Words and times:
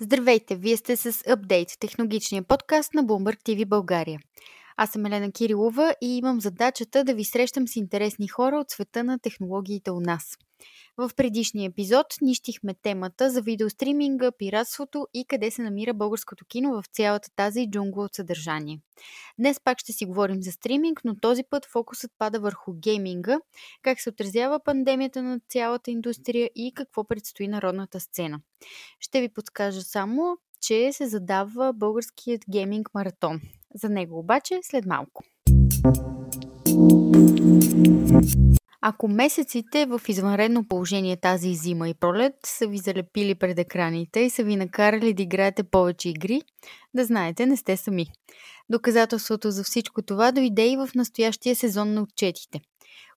Здравейте, 0.00 0.56
вие 0.56 0.76
сте 0.76 0.96
с 0.96 1.12
Update, 1.12 1.78
технологичния 1.80 2.42
подкаст 2.42 2.94
на 2.94 3.04
Bloomberg 3.04 3.42
TV 3.42 3.64
България. 3.64 4.20
Аз 4.80 4.90
съм 4.90 5.06
Елена 5.06 5.32
Кирилова 5.32 5.94
и 6.02 6.16
имам 6.16 6.40
задачата 6.40 7.04
да 7.04 7.14
ви 7.14 7.24
срещам 7.24 7.68
с 7.68 7.76
интересни 7.76 8.28
хора 8.28 8.56
от 8.58 8.70
света 8.70 9.04
на 9.04 9.18
технологиите 9.18 9.90
у 9.90 10.00
нас. 10.00 10.36
В 10.96 11.10
предишния 11.16 11.68
епизод 11.68 12.06
нищихме 12.22 12.74
темата 12.82 13.30
за 13.30 13.42
видеостриминга, 13.42 14.32
пиратството 14.32 15.06
и 15.14 15.24
къде 15.24 15.50
се 15.50 15.62
намира 15.62 15.94
българското 15.94 16.44
кино 16.44 16.72
в 16.72 16.84
цялата 16.92 17.28
тази 17.36 17.70
джунгла 17.70 18.04
от 18.04 18.14
съдържание. 18.14 18.80
Днес 19.38 19.60
пак 19.64 19.78
ще 19.78 19.92
си 19.92 20.06
говорим 20.06 20.42
за 20.42 20.52
стриминг, 20.52 21.00
но 21.04 21.20
този 21.20 21.42
път 21.50 21.66
фокусът 21.66 22.10
пада 22.18 22.40
върху 22.40 22.72
гейминга, 22.72 23.38
как 23.82 24.00
се 24.00 24.08
отразява 24.08 24.60
пандемията 24.64 25.22
на 25.22 25.40
цялата 25.48 25.90
индустрия 25.90 26.50
и 26.54 26.72
какво 26.74 27.04
предстои 27.04 27.48
народната 27.48 28.00
сцена. 28.00 28.40
Ще 29.00 29.20
ви 29.20 29.28
подскажа 29.28 29.82
само, 29.82 30.38
че 30.60 30.92
се 30.92 31.08
задава 31.08 31.72
българският 31.72 32.42
гейминг 32.50 32.94
маратон. 32.94 33.40
За 33.74 33.88
него 33.88 34.18
обаче 34.18 34.60
след 34.62 34.86
малко. 34.86 35.24
Ако 38.80 39.08
месеците 39.08 39.86
в 39.86 40.00
извънредно 40.08 40.68
положение 40.68 41.16
тази 41.16 41.54
зима 41.54 41.88
и 41.88 41.94
пролет 41.94 42.34
са 42.46 42.66
ви 42.66 42.78
залепили 42.78 43.34
пред 43.34 43.58
екраните 43.58 44.20
и 44.20 44.30
са 44.30 44.44
ви 44.44 44.56
накарали 44.56 45.14
да 45.14 45.22
играете 45.22 45.62
повече 45.62 46.08
игри, 46.08 46.42
да 46.94 47.04
знаете, 47.04 47.46
не 47.46 47.56
сте 47.56 47.76
сами. 47.76 48.06
Доказателството 48.70 49.50
за 49.50 49.64
всичко 49.64 50.02
това 50.02 50.32
дойде 50.32 50.70
и 50.72 50.76
в 50.76 50.88
настоящия 50.94 51.56
сезон 51.56 51.94
на 51.94 52.02
отчетите. 52.02 52.60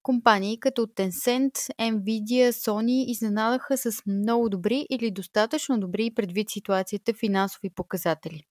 Компании 0.04 0.60
като 0.60 0.88
Tencent, 0.88 1.54
Nvidia, 1.80 2.52
Sony 2.52 3.06
изненадаха 3.06 3.78
с 3.78 4.06
много 4.06 4.50
добри 4.50 4.86
или 4.89 5.12
достатъчно 5.12 5.80
добри 5.80 6.12
предвид 6.16 6.50
ситуацията 6.50 7.14
финансови 7.14 7.70
показатели. 7.70 8.44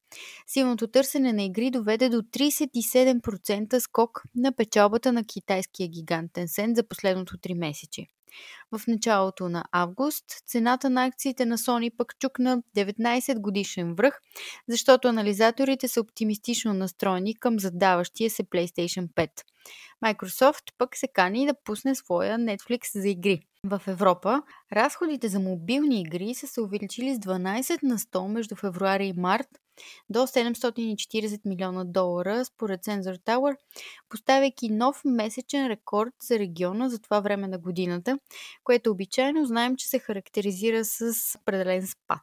Силното 0.47 0.87
търсене 0.87 1.33
на 1.33 1.43
игри 1.43 1.71
доведе 1.71 2.09
до 2.09 2.17
37% 2.17 3.79
скок 3.79 4.23
на 4.35 4.53
печалбата 4.53 5.13
на 5.13 5.25
китайския 5.25 5.89
гигант 5.89 6.33
Tencent 6.33 6.75
за 6.75 6.89
последното 6.89 7.37
3 7.37 7.55
месече. 7.55 8.07
В 8.73 8.81
началото 8.89 9.49
на 9.49 9.65
август 9.73 10.25
цената 10.47 10.91
на 10.91 11.07
акциите 11.07 11.47
на 11.47 11.59
Sony 11.59 11.97
пък 11.97 12.19
чукна 12.19 12.63
19 12.77 13.41
годишен 13.41 13.95
връх, 13.95 14.21
защото 14.69 15.09
анализаторите 15.09 15.89
са 15.89 16.01
оптимистично 16.01 16.75
настроени 16.75 17.39
към 17.39 17.59
задаващия 17.59 18.31
се 18.31 18.45
PlayStation 18.45 19.09
5. 19.09 19.29
Microsoft 20.05 20.73
пък 20.79 20.97
се 20.97 21.09
кани 21.09 21.47
да 21.47 21.55
пусне 21.65 21.95
своя 21.95 22.39
Netflix 22.39 23.01
за 23.01 23.09
игри. 23.09 23.41
В 23.65 23.83
Европа 23.87 24.43
разходите 24.73 25.29
за 25.29 25.41
мобилни 25.41 26.01
игри 26.01 26.35
са 26.35 26.47
се 26.47 26.61
увеличили 26.61 27.15
с 27.15 27.19
12 27.19 27.83
на 27.83 27.99
100 27.99 28.27
между 28.27 28.57
февруари 28.57 29.07
и 29.07 29.13
март 29.13 29.49
до 30.11 30.19
740 30.19 31.41
милиона 31.45 31.85
долара 31.85 32.45
според 32.45 32.81
Sensor 32.81 33.19
Tower, 33.19 33.57
поставяйки 34.09 34.69
нов 34.69 35.03
месечен 35.05 35.67
рекорд 35.67 36.15
за 36.23 36.39
региона 36.39 36.89
за 36.89 36.99
това 36.99 37.21
време 37.21 37.49
на 37.49 37.59
годината, 37.59 38.19
което 38.65 38.91
обичайно 38.91 39.47
знаем, 39.47 39.77
че 39.77 39.89
се 39.89 39.99
характеризира 39.99 40.85
с 40.85 41.13
определен 41.41 41.87
спад. 41.87 42.23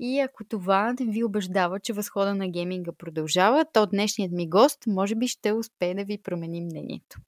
И 0.00 0.20
ако 0.20 0.44
това 0.44 0.94
ви 1.00 1.24
убеждава, 1.24 1.80
че 1.80 1.92
възхода 1.92 2.34
на 2.34 2.48
гейминга 2.48 2.92
продължава, 2.98 3.64
то 3.72 3.86
днешният 3.86 4.32
ми 4.32 4.48
гост 4.48 4.78
може 4.86 5.14
би 5.14 5.28
ще 5.28 5.52
успее 5.52 5.94
да 5.94 6.04
ви 6.04 6.18
промени 6.22 6.60
мнението. 6.60 7.18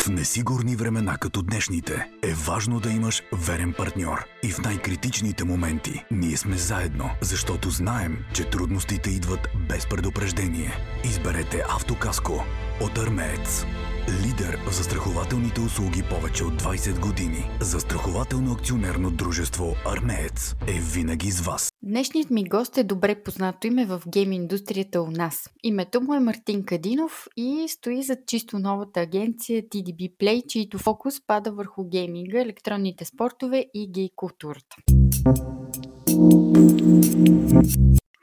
В 0.00 0.08
несигурни 0.08 0.76
времена 0.76 1.16
като 1.20 1.42
днешните 1.42 2.10
е 2.22 2.32
важно 2.34 2.80
да 2.80 2.90
имаш 2.90 3.22
верен 3.46 3.74
партньор. 3.76 4.24
И 4.42 4.50
в 4.50 4.58
най-критичните 4.58 5.44
моменти 5.44 6.04
ние 6.10 6.36
сме 6.36 6.56
заедно, 6.56 7.04
защото 7.22 7.70
знаем, 7.70 8.18
че 8.34 8.50
трудностите 8.50 9.10
идват 9.10 9.48
без 9.68 9.88
предупреждение. 9.88 10.70
Изберете 11.04 11.62
автокаско 11.68 12.44
от 12.82 12.98
Армеец. 12.98 13.64
Лидер 14.08 14.58
в 14.66 14.74
застрахователните 14.74 15.60
услуги 15.60 16.02
повече 16.10 16.44
от 16.44 16.62
20 16.62 17.00
години. 17.00 17.50
Застрахователно 17.60 18.52
акционерно 18.52 19.10
дружество 19.10 19.76
Армеец 19.86 20.54
е 20.68 20.80
винаги 20.94 21.30
с 21.30 21.40
вас. 21.40 21.72
Днешният 21.82 22.30
ми 22.30 22.44
гост 22.44 22.78
е 22.78 22.84
добре 22.84 23.22
познато 23.22 23.66
име 23.66 23.86
в 23.86 24.02
гейм 24.08 24.32
индустрията 24.32 25.02
у 25.02 25.10
нас. 25.10 25.50
Името 25.62 26.00
му 26.00 26.14
е 26.14 26.20
Мартин 26.20 26.64
Кадинов 26.64 27.26
и 27.36 27.64
стои 27.68 28.02
зад 28.02 28.18
чисто 28.26 28.58
новата 28.58 29.00
агенция 29.00 29.62
TDB 29.62 30.16
Play, 30.16 30.46
чието 30.46 30.78
фокус 30.78 31.26
пада 31.26 31.52
върху 31.52 31.84
гейминга, 31.84 32.40
електронните 32.40 33.04
спортове 33.04 33.66
и 33.74 33.90
гей 33.92 34.10
културата. 34.16 34.76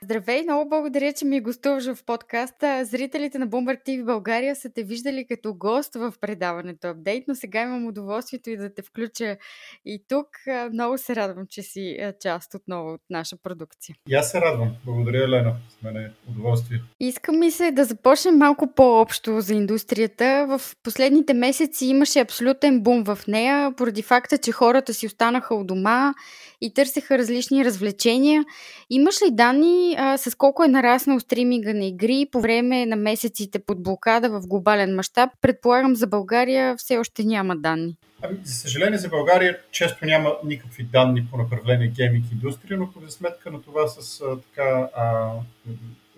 Здравей, 0.04 0.42
много 0.42 0.68
благодаря, 0.68 1.12
че 1.12 1.24
ми 1.24 1.40
гостуваш 1.40 1.84
в 1.84 2.04
подкаста. 2.06 2.84
Зрителите 2.84 3.38
на 3.38 3.48
Bloomberg 3.48 3.86
TV 3.88 4.04
България 4.04 4.56
са 4.56 4.70
те 4.74 4.82
виждали 4.82 5.26
като 5.26 5.54
гост 5.54 5.94
в 5.94 6.14
предаването 6.20 6.86
Update, 6.86 7.24
но 7.28 7.34
сега 7.34 7.62
имам 7.62 7.86
удоволствието 7.86 8.50
и 8.50 8.56
да 8.56 8.74
те 8.74 8.82
включа 8.82 9.36
и 9.84 10.04
тук. 10.08 10.26
Много 10.72 10.98
се 10.98 11.16
радвам, 11.16 11.46
че 11.50 11.62
си 11.62 11.98
част 12.20 12.54
отново 12.54 12.92
от 12.92 13.00
наша 13.10 13.36
продукция. 13.42 13.96
И 14.08 14.14
аз 14.14 14.30
се 14.30 14.40
радвам. 14.40 14.76
Благодаря, 14.84 15.24
Елена. 15.24 15.56
С 15.68 15.82
мен 15.82 15.96
е 15.96 16.12
удоволствие. 16.30 16.78
Искам 17.00 17.38
ми 17.38 17.50
се 17.50 17.70
да 17.70 17.84
започнем 17.84 18.38
малко 18.38 18.74
по-общо 18.74 19.40
за 19.40 19.54
индустрията. 19.54 20.46
В 20.48 20.76
последните 20.82 21.34
месеци 21.34 21.86
имаше 21.86 22.20
абсолютен 22.20 22.80
бум 22.80 23.04
в 23.04 23.18
нея, 23.28 23.72
поради 23.76 24.02
факта, 24.02 24.38
че 24.38 24.52
хората 24.52 24.94
си 24.94 25.06
останаха 25.06 25.54
у 25.54 25.64
дома 25.64 26.14
и 26.60 26.74
търсеха 26.74 27.18
различни 27.18 27.64
развлечения. 27.64 28.44
Имаш 28.90 29.22
ли 29.22 29.30
данни 29.30 29.93
а, 29.98 30.18
с 30.18 30.34
колко 30.34 30.64
е 30.64 30.68
нараснал 30.68 31.20
стриминга 31.20 31.74
на 31.74 31.84
игри 31.84 32.26
по 32.32 32.40
време 32.40 32.86
на 32.86 32.96
месеците 32.96 33.58
под 33.58 33.82
блокада 33.82 34.28
в 34.28 34.46
глобален 34.46 34.94
мащаб? 34.94 35.30
Предполагам 35.40 35.96
за 35.96 36.06
България 36.06 36.74
все 36.76 36.98
още 36.98 37.24
няма 37.24 37.56
данни. 37.56 37.96
Ами, 38.22 38.38
за 38.42 38.54
съжаление 38.54 38.98
за 38.98 39.08
България 39.08 39.58
често 39.70 40.06
няма 40.06 40.36
никакви 40.44 40.82
данни 40.82 41.26
по 41.30 41.36
направление 41.36 41.88
гейминг 41.88 42.32
индустрия, 42.32 42.78
но 42.78 42.88
за 43.04 43.10
сметка 43.10 43.50
на 43.50 43.62
това 43.62 43.88
с 43.88 44.20
а, 44.20 44.36
така 44.40 44.88
а, 44.96 45.30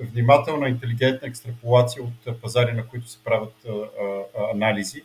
внимателна, 0.00 0.69
интелигентна 0.69 1.28
екстраполация 1.28 2.03
от 2.03 2.41
пазари, 2.41 2.72
на 2.72 2.86
които 2.86 3.09
се 3.09 3.19
правят 3.25 3.54
а, 3.69 3.72
а, 3.72 4.50
анализи, 4.54 5.03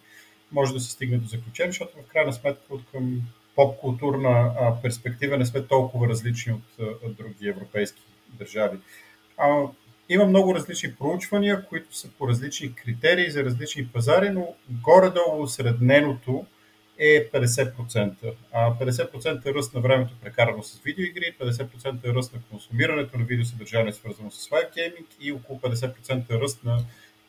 може 0.51 0.73
да 0.73 0.79
се 0.79 0.91
стигне 0.91 1.17
до 1.17 1.27
заключение, 1.27 1.71
защото 1.71 1.97
в 1.97 2.11
крайна 2.11 2.33
сметка 2.33 2.73
от 2.73 2.81
към 2.91 3.21
поп-културна 3.55 4.51
перспектива 4.81 5.37
не 5.37 5.45
сме 5.45 5.61
толкова 5.61 6.07
различни 6.07 6.53
от, 6.53 6.97
от 7.03 7.15
други 7.15 7.47
европейски 7.47 8.01
държави. 8.33 8.77
А, 9.37 9.63
има 10.09 10.25
много 10.25 10.55
различни 10.55 10.95
проучвания, 10.95 11.65
които 11.65 11.95
са 11.95 12.09
по 12.11 12.27
различни 12.27 12.75
критерии 12.75 13.31
за 13.31 13.43
различни 13.43 13.87
пазари, 13.87 14.29
но 14.29 14.55
горе-долу 14.69 15.47
средненото 15.47 16.45
е 16.97 17.29
50%. 17.31 18.33
А 18.51 18.73
50% 18.79 19.55
ръст 19.55 19.73
на 19.73 19.81
времето 19.81 20.13
прекарано 20.23 20.63
с 20.63 20.79
видеоигри, 20.79 21.35
50% 21.41 22.13
ръст 22.15 22.33
на 22.33 22.39
консумирането 22.49 23.17
на 23.17 23.25
видеосъдържание, 23.25 23.93
свързано 23.93 24.31
с 24.31 24.51
лайв 24.51 24.65
гейминг 24.75 25.07
и 25.19 25.31
около 25.31 25.59
50% 25.59 26.41
ръст 26.41 26.63
на 26.63 26.77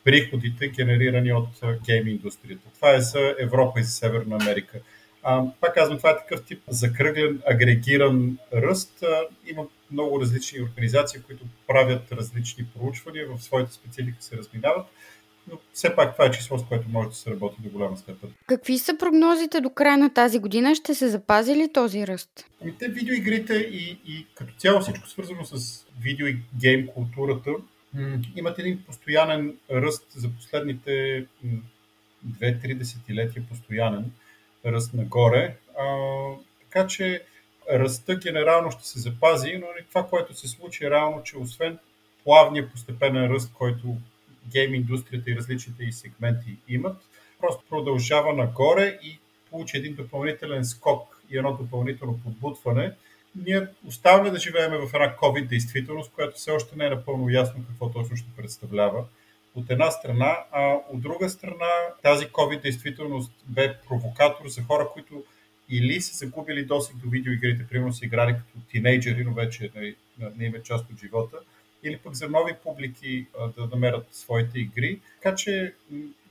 приходите, 0.04 0.68
генерирани 0.68 1.32
от 1.32 1.48
гейм 1.86 2.08
индустрията. 2.08 2.68
Това 2.74 2.94
е 2.94 3.00
за 3.00 3.34
Европа 3.38 3.80
и 3.80 3.82
за 3.82 3.90
Северна 3.90 4.38
Америка. 4.42 4.80
А, 5.22 5.44
пак 5.60 5.74
казвам, 5.74 5.98
това 5.98 6.10
е 6.10 6.16
такъв 6.16 6.44
тип 6.44 6.62
закръглен, 6.68 7.42
агрегиран 7.46 8.38
ръст. 8.54 9.02
А, 9.02 9.22
има 9.46 9.66
много 9.92 10.20
различни 10.20 10.62
организации, 10.62 11.20
които 11.20 11.44
правят 11.66 12.12
различни 12.12 12.66
проучвания, 12.76 13.28
в 13.28 13.42
своята 13.42 13.72
специфика 13.72 14.16
се 14.20 14.36
разминават, 14.36 14.86
но 15.48 15.58
все 15.72 15.94
пак 15.94 16.12
това 16.12 16.24
е 16.24 16.30
число, 16.30 16.58
с 16.58 16.64
което 16.64 16.88
може 16.88 17.08
да 17.08 17.14
се 17.14 17.30
работи 17.30 17.56
до 17.58 17.68
голяма 17.68 17.96
степен. 17.96 18.32
Какви 18.46 18.78
са 18.78 18.98
прогнозите 18.98 19.60
до 19.60 19.70
края 19.70 19.98
на 19.98 20.14
тази 20.14 20.38
година? 20.38 20.74
Ще 20.74 20.94
се 20.94 21.08
запази 21.08 21.56
ли 21.56 21.72
този 21.72 22.06
ръст? 22.06 22.46
Ами 22.62 22.74
те 22.78 22.88
видеоигрите 22.88 23.54
и, 23.54 23.98
и 24.06 24.26
като 24.34 24.54
цяло 24.58 24.80
всичко 24.80 25.08
свързано 25.08 25.44
с 25.44 25.86
видео 26.00 26.26
и 26.26 26.38
гейм 26.60 26.86
културата 26.86 27.50
имат 28.36 28.58
един 28.58 28.82
постоянен 28.86 29.56
ръст 29.70 30.06
за 30.16 30.28
последните 30.28 31.26
2-3 32.26 32.74
десетилетия 32.74 33.44
постоянен 33.48 34.12
ръст 34.66 34.94
нагоре. 34.94 35.56
А, 35.78 35.84
така 36.60 36.86
че 36.86 37.22
ръста 37.78 38.16
генерално 38.16 38.70
ще 38.70 38.88
се 38.88 39.00
запази, 39.00 39.52
но 39.60 39.66
това, 39.88 40.06
което 40.06 40.34
се 40.34 40.48
случи 40.48 40.84
е 40.84 40.90
реално, 40.90 41.22
че 41.22 41.38
освен 41.38 41.78
плавния 42.24 42.70
постепенен 42.70 43.30
ръст, 43.32 43.52
който 43.52 43.96
гейм 44.52 44.74
индустрията 44.74 45.30
и 45.30 45.36
различните 45.36 45.84
и 45.84 45.92
сегменти 45.92 46.56
имат, 46.68 46.96
просто 47.40 47.64
продължава 47.68 48.32
нагоре 48.32 48.98
и 49.02 49.18
получи 49.50 49.76
един 49.76 49.94
допълнителен 49.94 50.64
скок 50.64 51.22
и 51.30 51.38
едно 51.38 51.52
допълнително 51.52 52.20
подбутване. 52.24 52.92
Ние 53.46 53.66
оставаме 53.86 54.30
да 54.30 54.38
живеем 54.38 54.70
в 54.70 54.94
една 54.94 55.16
COVID 55.16 55.46
действителност, 55.46 56.12
която 56.12 56.36
все 56.36 56.50
още 56.50 56.76
не 56.76 56.86
е 56.86 56.90
напълно 56.90 57.30
ясно 57.30 57.64
какво 57.68 57.90
точно 57.90 58.16
ще 58.16 58.36
представлява 58.36 59.04
от 59.54 59.70
една 59.70 59.90
страна, 59.90 60.38
а 60.50 60.78
от 60.92 61.00
друга 61.00 61.30
страна 61.30 61.70
тази 62.02 62.26
COVID 62.26 62.62
действителност 62.62 63.32
бе 63.46 63.76
провокатор 63.88 64.48
за 64.48 64.62
хора, 64.62 64.88
които 64.92 65.24
или 65.72 66.00
са 66.00 66.16
загубили 66.16 66.64
досег 66.64 66.96
до 66.96 67.10
видеоигрите, 67.10 67.66
примерно 67.66 67.92
са 67.92 68.04
играли 68.04 68.32
като 68.32 68.66
тинейджери, 68.70 69.24
но 69.24 69.34
вече 69.34 69.70
не, 69.76 69.94
не 70.36 70.44
има 70.44 70.62
част 70.62 70.90
от 70.90 71.00
живота, 71.00 71.36
или 71.82 71.98
пък 71.98 72.14
за 72.14 72.28
нови 72.28 72.52
публики 72.62 73.26
да 73.56 73.66
намерят 73.66 74.06
своите 74.12 74.58
игри. 74.58 75.00
Така 75.22 75.34
че 75.36 75.74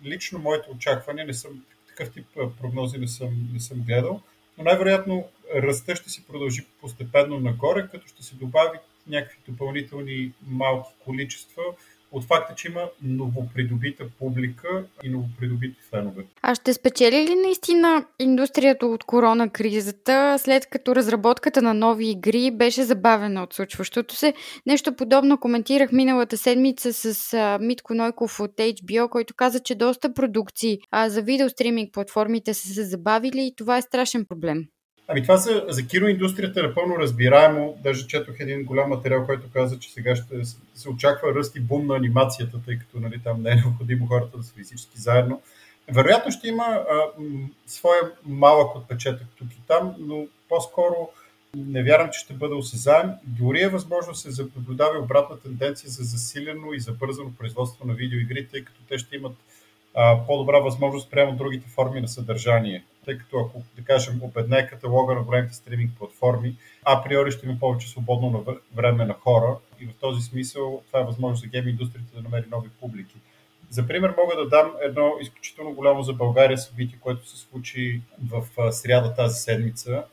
лично 0.05 0.39
моите 0.39 0.69
очаквания 0.69 1.25
не 1.25 1.33
съм 1.33 1.65
такъв 1.87 2.13
тип 2.13 2.25
прогнози 2.61 2.97
не 2.97 3.07
съм, 3.07 3.49
не 3.53 3.59
съм 3.59 3.81
гледал, 3.81 4.21
но 4.57 4.63
най-вероятно 4.63 5.29
ръста 5.55 5.95
ще 5.95 6.09
си 6.09 6.23
продължи 6.27 6.65
постепенно 6.81 7.39
нагоре, 7.39 7.87
като 7.91 8.07
ще 8.07 8.23
се 8.23 8.35
добави 8.35 8.77
някакви 9.07 9.37
допълнителни 9.47 10.31
малки 10.47 10.89
количества 11.05 11.63
от 12.11 12.23
факта, 12.23 12.55
че 12.55 12.67
има 12.67 12.81
новопридобита 13.03 14.03
публика 14.19 14.83
и 15.03 15.09
новопридобити 15.09 15.81
фенове. 15.89 16.25
А 16.41 16.55
ще 16.55 16.73
спечели 16.73 17.15
ли 17.15 17.35
наистина 17.35 18.05
индустрията 18.19 18.85
от 18.85 19.03
корона 19.03 19.49
кризата, 19.49 20.37
след 20.39 20.65
като 20.65 20.95
разработката 20.95 21.61
на 21.61 21.73
нови 21.73 22.09
игри 22.09 22.51
беше 22.51 22.83
забавена 22.83 23.43
от 23.43 23.53
случващото 23.53 24.15
се? 24.15 24.33
Нещо 24.65 24.95
подобно 24.95 25.37
коментирах 25.37 25.91
миналата 25.91 26.37
седмица 26.37 26.93
с 26.93 27.37
Митко 27.61 27.93
Нойков 27.93 28.39
от 28.39 28.51
HBO, 28.51 29.09
който 29.09 29.33
каза, 29.33 29.59
че 29.59 29.75
доста 29.75 30.13
продукции 30.13 30.79
а, 30.91 31.09
за 31.09 31.21
видеостриминг 31.21 31.93
платформите 31.93 32.53
са 32.53 32.67
се 32.67 32.83
забавили 32.83 33.41
и 33.41 33.55
това 33.55 33.77
е 33.77 33.81
страшен 33.81 34.25
проблем. 34.25 34.65
Ами 35.11 35.21
това 35.21 35.37
за, 35.37 35.65
за 35.67 35.87
киноиндустрията 35.87 36.63
напълно 36.63 36.99
разбираемо. 36.99 37.77
Даже 37.83 38.07
четох 38.07 38.35
един 38.39 38.63
голям 38.63 38.89
материал, 38.89 39.25
който 39.25 39.47
каза, 39.53 39.79
че 39.79 39.91
сега 39.91 40.15
ще 40.15 40.43
се 40.75 40.89
очаква 40.89 41.35
ръст 41.35 41.55
и 41.55 41.59
бум 41.59 41.87
на 41.87 41.95
анимацията, 41.95 42.57
тъй 42.65 42.79
като 42.79 42.99
нали, 42.99 43.19
там 43.23 43.41
не 43.41 43.51
е 43.51 43.55
необходимо 43.55 44.07
хората 44.07 44.37
да 44.37 44.43
са 44.43 44.53
физически 44.53 45.01
заедно. 45.01 45.41
Вероятно 45.93 46.31
ще 46.31 46.47
има 46.47 46.63
а, 46.63 46.85
своя 47.67 48.01
малък 48.25 48.75
отпечатък 48.75 49.27
тук 49.37 49.47
и 49.51 49.61
там, 49.67 49.95
но 49.99 50.27
по-скоро 50.49 51.09
не 51.55 51.83
вярвам, 51.83 52.09
че 52.11 52.19
ще 52.19 52.33
бъде 52.33 52.55
осезаем. 52.55 53.09
Дори 53.23 53.61
е 53.61 53.69
възможно 53.69 54.15
се 54.15 54.43
наблюдава 54.55 54.99
обратна 54.99 55.39
тенденция 55.39 55.89
за 55.89 56.03
засилено 56.03 56.73
и 56.73 56.79
забързано 56.79 57.33
производство 57.39 57.87
на 57.87 57.93
видеоигри, 57.93 58.47
тъй 58.47 58.65
като 58.65 58.79
те 58.89 58.97
ще 58.97 59.15
имат 59.15 59.33
по-добра 60.27 60.59
възможност 60.59 61.11
прямо 61.11 61.35
другите 61.35 61.69
форми 61.69 62.01
на 62.01 62.07
съдържание. 62.07 62.83
Тъй 63.05 63.17
като 63.17 63.39
ако, 63.39 63.63
да 63.77 63.83
кажем, 63.83 64.19
обедне 64.21 64.67
каталога 64.67 65.15
на 65.15 65.23
големите 65.23 65.53
стриминг 65.53 65.91
платформи, 65.97 66.55
априори 66.85 67.31
ще 67.31 67.45
има 67.45 67.57
повече 67.59 67.89
свободно 67.89 68.45
време 68.75 69.05
на 69.05 69.13
хора 69.13 69.57
и 69.79 69.85
в 69.85 69.93
този 70.01 70.21
смисъл 70.21 70.81
това 70.87 70.99
е 70.99 71.03
възможност 71.03 71.41
за 71.41 71.47
гейм 71.47 71.67
индустрията 71.67 72.15
да 72.15 72.21
намери 72.21 72.45
нови 72.51 72.69
публики. 72.69 73.15
За 73.69 73.87
пример 73.87 74.13
мога 74.17 74.35
да 74.35 74.49
дам 74.49 74.71
едно 74.81 75.13
изключително 75.21 75.73
голямо 75.73 76.03
за 76.03 76.13
България 76.13 76.57
събитие, 76.57 76.97
което 77.01 77.29
се 77.29 77.37
случи 77.37 78.01
в 78.31 78.71
сряда 78.71 79.13
тази 79.13 79.39
седмица, 79.39 80.03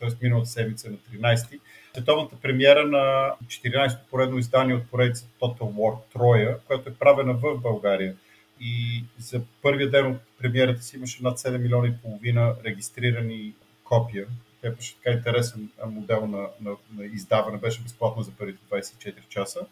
т.е. 0.00 0.08
миналата 0.22 0.48
седмица 0.48 0.90
на 0.90 0.96
13 0.96 1.60
световната 1.92 2.36
премиера 2.42 2.84
на 2.84 3.34
14-то 3.46 4.10
поредно 4.10 4.38
издание 4.38 4.74
от 4.74 4.90
поредица 4.90 5.26
Total 5.40 5.58
War 5.58 5.96
Троя, 6.12 6.58
което 6.66 6.88
е 6.88 6.94
правена 6.94 7.34
в 7.34 7.58
България 7.58 8.14
и 8.60 9.04
за 9.18 9.40
първия 9.62 9.90
ден 9.90 10.06
от 10.06 10.20
премиерата 10.38 10.82
си 10.82 10.96
имаше 10.96 11.22
над 11.22 11.38
7 11.38 11.58
милиона 11.58 11.88
и 11.88 11.96
половина 12.02 12.54
регистрирани 12.64 13.54
копия. 13.84 14.26
Те 14.60 14.70
беше 14.70 14.96
така 14.96 15.10
интересен 15.10 15.70
модел 15.86 16.26
на, 16.26 16.48
на, 16.60 16.76
на 16.96 17.04
издаване, 17.04 17.58
беше 17.58 17.82
безплатно 17.82 18.22
за 18.22 18.30
първите 18.38 18.58
24 18.70 19.28
часа. 19.28 19.66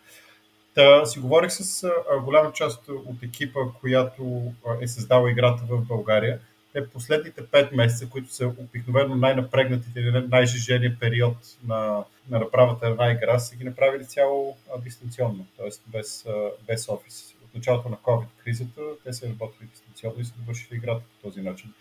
Та 0.75 1.07
си 1.07 1.19
говорих 1.19 1.53
с 1.53 1.85
а, 1.85 2.21
голяма 2.21 2.53
част 2.53 2.89
от 2.89 3.23
екипа, 3.23 3.61
която 3.81 4.53
е 4.81 4.89
създала 4.89 5.31
играта 5.31 5.63
в 5.69 5.81
България. 5.81 6.39
Те 6.73 6.89
последните 6.89 7.43
5 7.43 7.75
месеца, 7.75 8.09
които 8.09 8.35
са 8.35 8.47
обикновено 8.47 9.15
най-напрегнатите 9.15 10.01
или 10.01 10.27
най-жежения 10.29 10.97
период 11.01 11.37
на, 11.67 12.05
на 12.29 12.39
направата 12.39 12.85
на 12.85 12.91
една 12.91 13.13
игра, 13.13 13.39
са 13.39 13.57
ги 13.57 13.65
направили 13.65 14.07
цяло 14.07 14.57
а, 14.75 14.81
дистанционно, 14.81 15.47
т.е. 15.57 15.69
без, 15.87 16.27
а, 16.27 16.51
без 16.67 16.89
офис 16.89 17.36
началото 17.57 17.89
на 17.89 17.97
COVID-кризата, 17.97 18.81
те 19.05 19.13
са 19.13 19.29
работили 19.29 19.69
дистанционно 19.69 20.21
и 20.21 20.25
са 20.25 20.33
довършили 20.39 20.77
играта 20.77 21.03
по 21.03 21.29
този 21.29 21.41
начин. 21.41 21.73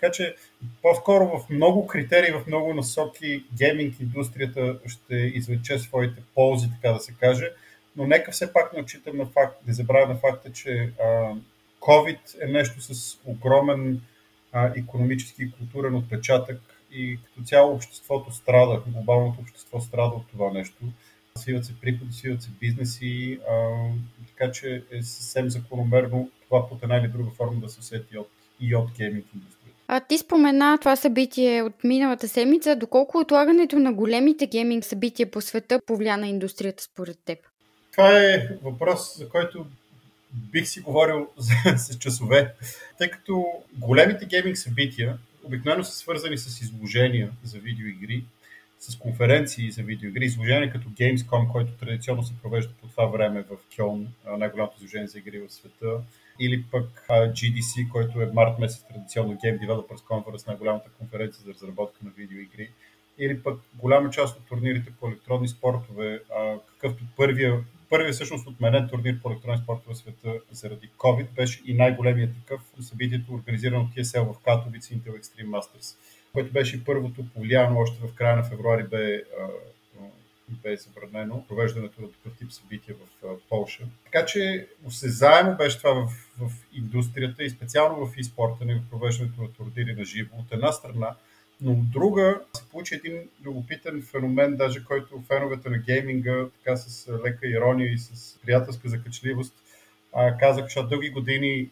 Така 0.00 0.12
че 0.12 0.34
по-скоро 0.82 1.26
в 1.26 1.50
много 1.50 1.86
критерии, 1.86 2.32
в 2.32 2.46
много 2.46 2.74
насоки 2.74 3.44
гейминг 3.58 4.00
индустрията 4.00 4.78
ще 4.86 5.14
извлече 5.14 5.78
своите 5.78 6.22
ползи, 6.34 6.68
така 6.70 6.92
да 6.92 7.00
се 7.00 7.14
каже, 7.20 7.50
но 7.96 8.06
нека 8.06 8.32
все 8.32 8.52
пак 8.52 8.72
не 8.72 8.82
отчитам 8.82 9.16
на 9.16 9.26
факт, 9.26 9.56
не 9.66 9.72
забравя 9.72 10.08
на 10.08 10.18
факта, 10.18 10.52
че 10.52 10.92
а, 11.00 11.34
COVID 11.80 12.18
е 12.42 12.46
нещо 12.46 12.80
с 12.80 13.18
огромен 13.24 14.00
а, 14.52 14.72
економически 14.76 15.42
и 15.42 15.52
културен 15.52 15.94
отпечатък 15.94 16.60
и 16.92 17.18
като 17.24 17.42
цяло 17.46 17.74
обществото 17.74 18.32
страда, 18.32 18.82
глобалното 18.86 19.40
общество 19.40 19.80
страда 19.80 20.16
от 20.16 20.28
това 20.30 20.52
нещо 20.52 20.84
свиват 21.40 21.64
се 21.64 21.80
приходи, 21.80 22.12
свиват 22.12 22.42
се 22.42 22.50
бизнеси, 22.60 23.38
а, 23.50 23.86
така 24.28 24.52
че 24.52 24.82
е 24.90 25.02
съвсем 25.02 25.50
закономерно 25.50 26.30
това 26.44 26.68
под 26.68 26.82
една 26.82 26.96
или 26.96 27.08
друга 27.08 27.30
форма 27.30 27.60
да 27.60 27.68
се 27.68 27.80
усети 27.80 28.18
от, 28.18 28.30
и 28.60 28.74
от 28.74 28.90
гейминг 28.98 29.26
индустрията. 29.34 29.60
А 29.88 30.00
ти 30.00 30.18
спомена 30.18 30.78
това 30.78 30.96
събитие 30.96 31.62
от 31.62 31.84
миналата 31.84 32.28
седмица. 32.28 32.76
Доколко 32.76 33.18
отлагането 33.18 33.78
на 33.78 33.92
големите 33.92 34.46
гейминг 34.46 34.84
събития 34.84 35.30
по 35.30 35.40
света 35.40 35.80
повлия 35.86 36.16
на 36.16 36.28
индустрията 36.28 36.82
според 36.82 37.18
теб? 37.24 37.38
Това 37.92 38.18
е 38.18 38.48
въпрос, 38.62 39.18
за 39.18 39.28
който 39.28 39.66
бих 40.32 40.68
си 40.68 40.80
говорил 40.80 41.28
с 41.76 41.98
часове, 41.98 42.54
тъй 42.98 43.10
като 43.10 43.46
големите 43.78 44.26
гейминг 44.26 44.58
събития 44.58 45.18
обикновено 45.44 45.84
са 45.84 45.92
свързани 45.92 46.38
с 46.38 46.60
изложения 46.60 47.30
за 47.44 47.58
видеоигри 47.58 48.24
с 48.80 48.98
конференции 48.98 49.70
за 49.70 49.82
видеоигри, 49.82 50.24
изложения 50.24 50.72
като 50.72 50.88
Gamescom, 50.88 51.52
който 51.52 51.72
традиционно 51.72 52.22
се 52.22 52.34
провежда 52.42 52.72
по 52.80 52.88
това 52.88 53.06
време 53.06 53.42
в 53.42 53.56
Кьон, 53.76 54.08
най-голямото 54.38 54.76
изложение 54.76 55.06
за 55.06 55.18
игри 55.18 55.40
в 55.40 55.52
света, 55.52 56.00
или 56.40 56.64
пък 56.70 57.06
GDC, 57.10 57.88
който 57.88 58.20
е 58.20 58.30
март 58.34 58.58
месец 58.58 58.84
традиционно 58.88 59.34
Game 59.34 59.66
Developers 59.66 60.02
Conference, 60.08 60.46
най-голямата 60.46 60.90
конференция 60.98 61.42
за 61.44 61.54
разработка 61.54 61.98
на 62.04 62.10
видеоигри, 62.10 62.70
или 63.18 63.42
пък 63.42 63.60
голяма 63.74 64.10
част 64.10 64.38
от 64.38 64.46
турнирите 64.46 64.92
по 65.00 65.08
електронни 65.08 65.48
спортове, 65.48 66.20
какъвто 66.66 67.04
първия, 67.16 67.64
първия 67.90 68.12
всъщност 68.12 68.46
отменен 68.46 68.88
турнир 68.88 69.20
по 69.22 69.30
електронни 69.30 69.62
спортове 69.62 69.94
в 69.94 69.98
света 69.98 70.40
заради 70.50 70.90
COVID 70.98 71.26
беше 71.36 71.62
и 71.66 71.74
най-големият 71.74 72.34
такъв 72.34 72.60
събитието, 72.80 73.34
организирано 73.34 73.84
от 73.84 73.94
TSL 73.94 74.32
в 74.32 74.38
Катовица 74.44 74.94
Intel 74.94 75.20
Extreme 75.20 75.48
Masters 75.48 75.96
което 76.32 76.52
беше 76.52 76.84
първото 76.84 77.24
повлияно 77.34 77.78
още 77.78 78.06
в 78.06 78.14
края 78.14 78.36
на 78.36 78.44
февруари 78.44 78.82
бе, 78.82 79.22
бе 80.48 80.76
забранено 80.76 81.44
провеждането 81.48 82.02
на 82.02 82.12
такъв 82.12 82.38
тип 82.38 82.52
събития 82.52 82.96
в 83.22 83.38
Полша. 83.48 83.84
Така 84.04 84.26
че 84.26 84.68
осезаемо 84.84 85.56
беше 85.56 85.78
това 85.78 85.92
в, 85.92 86.08
в 86.38 86.52
индустрията 86.72 87.44
и 87.44 87.50
специално 87.50 88.06
в 88.06 88.16
e-спорта, 88.16 88.80
в 88.80 88.90
провеждането 88.90 89.42
на 89.42 89.52
турнири 89.52 89.94
на 89.94 90.04
живо 90.04 90.36
от 90.36 90.52
една 90.52 90.72
страна, 90.72 91.16
но 91.60 91.72
от 91.72 91.90
друга 91.90 92.40
се 92.56 92.68
получи 92.68 92.94
един 92.94 93.28
любопитен 93.44 94.02
феномен, 94.02 94.56
даже 94.56 94.84
който 94.84 95.24
феновете 95.28 95.70
на 95.70 95.78
гейминга, 95.78 96.46
така 96.58 96.76
с 96.76 97.12
лека 97.24 97.48
ирония 97.48 97.92
и 97.92 97.98
с 97.98 98.38
приятелска 98.42 98.88
закачливост, 98.88 99.54
казах, 100.38 100.64
защото 100.64 100.88
дълги 100.88 101.10
години 101.10 101.70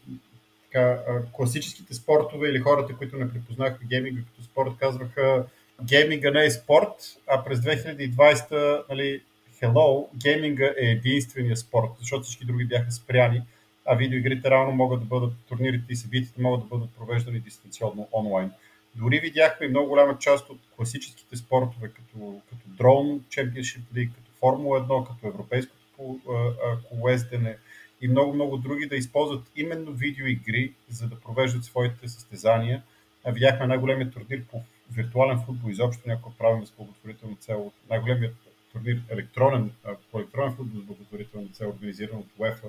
така, 0.71 1.03
класическите 1.33 1.93
спортове 1.93 2.49
или 2.49 2.59
хората, 2.59 2.95
които 2.95 3.17
не 3.17 3.29
припознаха 3.29 3.77
гейминга 3.89 4.21
като 4.21 4.43
спорт, 4.43 4.71
казваха 4.79 5.45
гейминга 5.83 6.31
не 6.31 6.45
е 6.45 6.51
спорт, 6.51 6.93
а 7.27 7.43
през 7.43 7.59
2020, 7.59 8.83
нали, 8.89 9.21
hello, 9.61 10.07
гейминга 10.15 10.65
е 10.65 10.85
единствения 10.85 11.57
спорт, 11.57 11.89
защото 11.99 12.23
всички 12.23 12.45
други 12.45 12.65
бяха 12.65 12.91
спряни, 12.91 13.41
а 13.85 13.95
видеоигрите 13.95 14.49
реално 14.49 14.71
могат 14.71 14.99
да 14.99 15.05
бъдат, 15.05 15.33
турнирите 15.47 15.93
и 15.93 15.95
събитията 15.95 16.41
могат 16.41 16.61
да 16.61 16.67
бъдат 16.67 16.89
провеждани 16.97 17.39
дистанционно 17.39 18.07
онлайн. 18.13 18.51
Дори 18.95 19.19
видяхме 19.19 19.67
много 19.67 19.87
голяма 19.89 20.17
част 20.17 20.49
от 20.49 20.59
класическите 20.75 21.35
спортове, 21.37 21.87
като, 21.87 22.41
като 22.49 22.61
дрон, 22.65 23.21
Championship 23.29 23.81
League, 23.93 24.13
като 24.15 24.31
Формула 24.39 24.87
1, 24.87 25.07
като 25.07 25.27
европейското 25.27 25.79
колоездене, 26.89 27.57
и 28.01 28.07
много-много 28.07 28.57
други 28.57 28.87
да 28.87 28.95
използват 28.95 29.51
именно 29.55 29.91
видеоигри, 29.91 30.73
за 30.89 31.07
да 31.07 31.19
провеждат 31.19 31.63
своите 31.63 32.07
състезания. 32.07 32.83
Видяхме 33.27 33.67
най-големият 33.67 34.13
турнир 34.13 34.43
по 34.51 34.61
виртуален 34.91 35.39
футбол 35.45 35.69
изобщо, 35.69 36.09
някой 36.09 36.31
правим 36.37 36.65
с 36.65 36.71
благотворителна 36.71 37.35
цел. 37.35 37.71
Най-големият 37.89 38.35
турнир 38.71 39.01
електронен, 39.09 39.71
по 40.11 40.19
електронен 40.19 40.55
футбол 40.55 40.81
с 40.81 40.85
благотворителна 40.85 41.47
цел, 41.53 41.69
организиран 41.69 42.17
от 42.17 42.27
УЕФА 42.37 42.67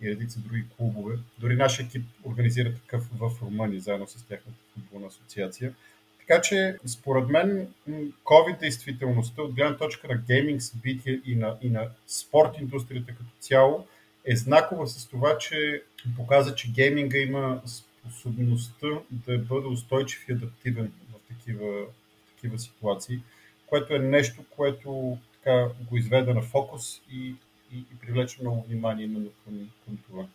и 0.00 0.10
редица 0.10 0.40
други 0.40 0.64
клубове. 0.76 1.16
Дори 1.38 1.56
нашия 1.56 1.86
екип 1.86 2.02
организира 2.24 2.74
такъв 2.74 3.08
в 3.18 3.32
Румъния, 3.42 3.80
заедно 3.80 4.06
с 4.06 4.26
тяхната 4.26 4.58
футболна 4.74 5.06
асоциация. 5.06 5.74
Така 6.18 6.40
че, 6.40 6.78
според 6.86 7.28
мен, 7.28 7.68
COVID 8.24 8.60
действителността 8.60 9.42
от 9.42 9.54
гледна 9.54 9.76
точка 9.76 10.08
на 10.08 10.16
гейминг 10.26 10.62
събития 10.62 11.20
и 11.24 11.36
на, 11.36 11.56
и 11.62 11.70
на 11.70 11.88
спорт 12.06 12.58
индустрията 12.60 13.12
като 13.12 13.30
цяло 13.40 13.86
е 14.24 14.36
знакова 14.36 14.86
с 14.86 15.06
това, 15.06 15.38
че 15.38 15.82
показва, 16.16 16.54
че 16.54 16.72
гейминга 16.72 17.18
има 17.18 17.62
способността 17.66 18.86
да 19.10 19.38
бъде 19.38 19.66
устойчив 19.66 20.28
и 20.28 20.32
адаптивен 20.32 20.92
в 21.10 21.28
такива, 21.28 21.66
в 21.66 22.34
такива 22.34 22.58
ситуации, 22.58 23.20
което 23.66 23.94
е 23.94 23.98
нещо, 23.98 24.44
което 24.50 25.18
така, 25.32 25.68
го 25.90 25.96
изведе 25.96 26.34
на 26.34 26.42
фокус 26.42 27.02
и, 27.10 27.34
и, 27.72 27.78
и 27.78 27.98
привлече 28.00 28.38
много 28.40 28.62
внимание 28.62 29.04
именно 29.04 29.30
към, 29.44 29.70
към 29.84 29.98
това. 30.06 30.26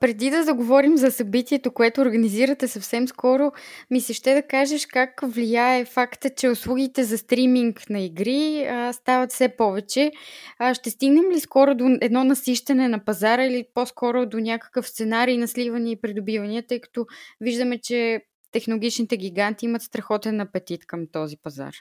Преди 0.00 0.30
да 0.30 0.44
заговорим 0.44 0.96
за 0.96 1.10
събитието, 1.10 1.72
което 1.72 2.00
организирате 2.00 2.68
съвсем 2.68 3.08
скоро, 3.08 3.52
ми 3.90 4.00
се 4.00 4.12
ще 4.12 4.34
да 4.34 4.42
кажеш 4.42 4.86
как 4.86 5.20
влияе 5.22 5.84
факта, 5.84 6.30
че 6.30 6.48
услугите 6.48 7.04
за 7.04 7.18
стриминг 7.18 7.90
на 7.90 8.00
игри 8.00 8.64
а, 8.64 8.92
стават 8.92 9.32
все 9.32 9.48
повече. 9.48 10.12
А, 10.58 10.74
ще 10.74 10.90
стигнем 10.90 11.30
ли 11.30 11.40
скоро 11.40 11.74
до 11.74 11.98
едно 12.00 12.24
насищане 12.24 12.88
на 12.88 13.04
пазара 13.04 13.44
или 13.44 13.64
по-скоро 13.74 14.26
до 14.26 14.38
някакъв 14.38 14.88
сценарий 14.88 15.36
на 15.36 15.48
сливане 15.48 15.90
и 15.90 16.00
придобивания, 16.00 16.66
тъй 16.66 16.80
като 16.80 17.06
виждаме, 17.40 17.78
че 17.78 18.20
технологичните 18.52 19.16
гиганти 19.16 19.64
имат 19.64 19.82
страхотен 19.82 20.40
апетит 20.40 20.86
към 20.86 21.06
този 21.12 21.36
пазар? 21.36 21.74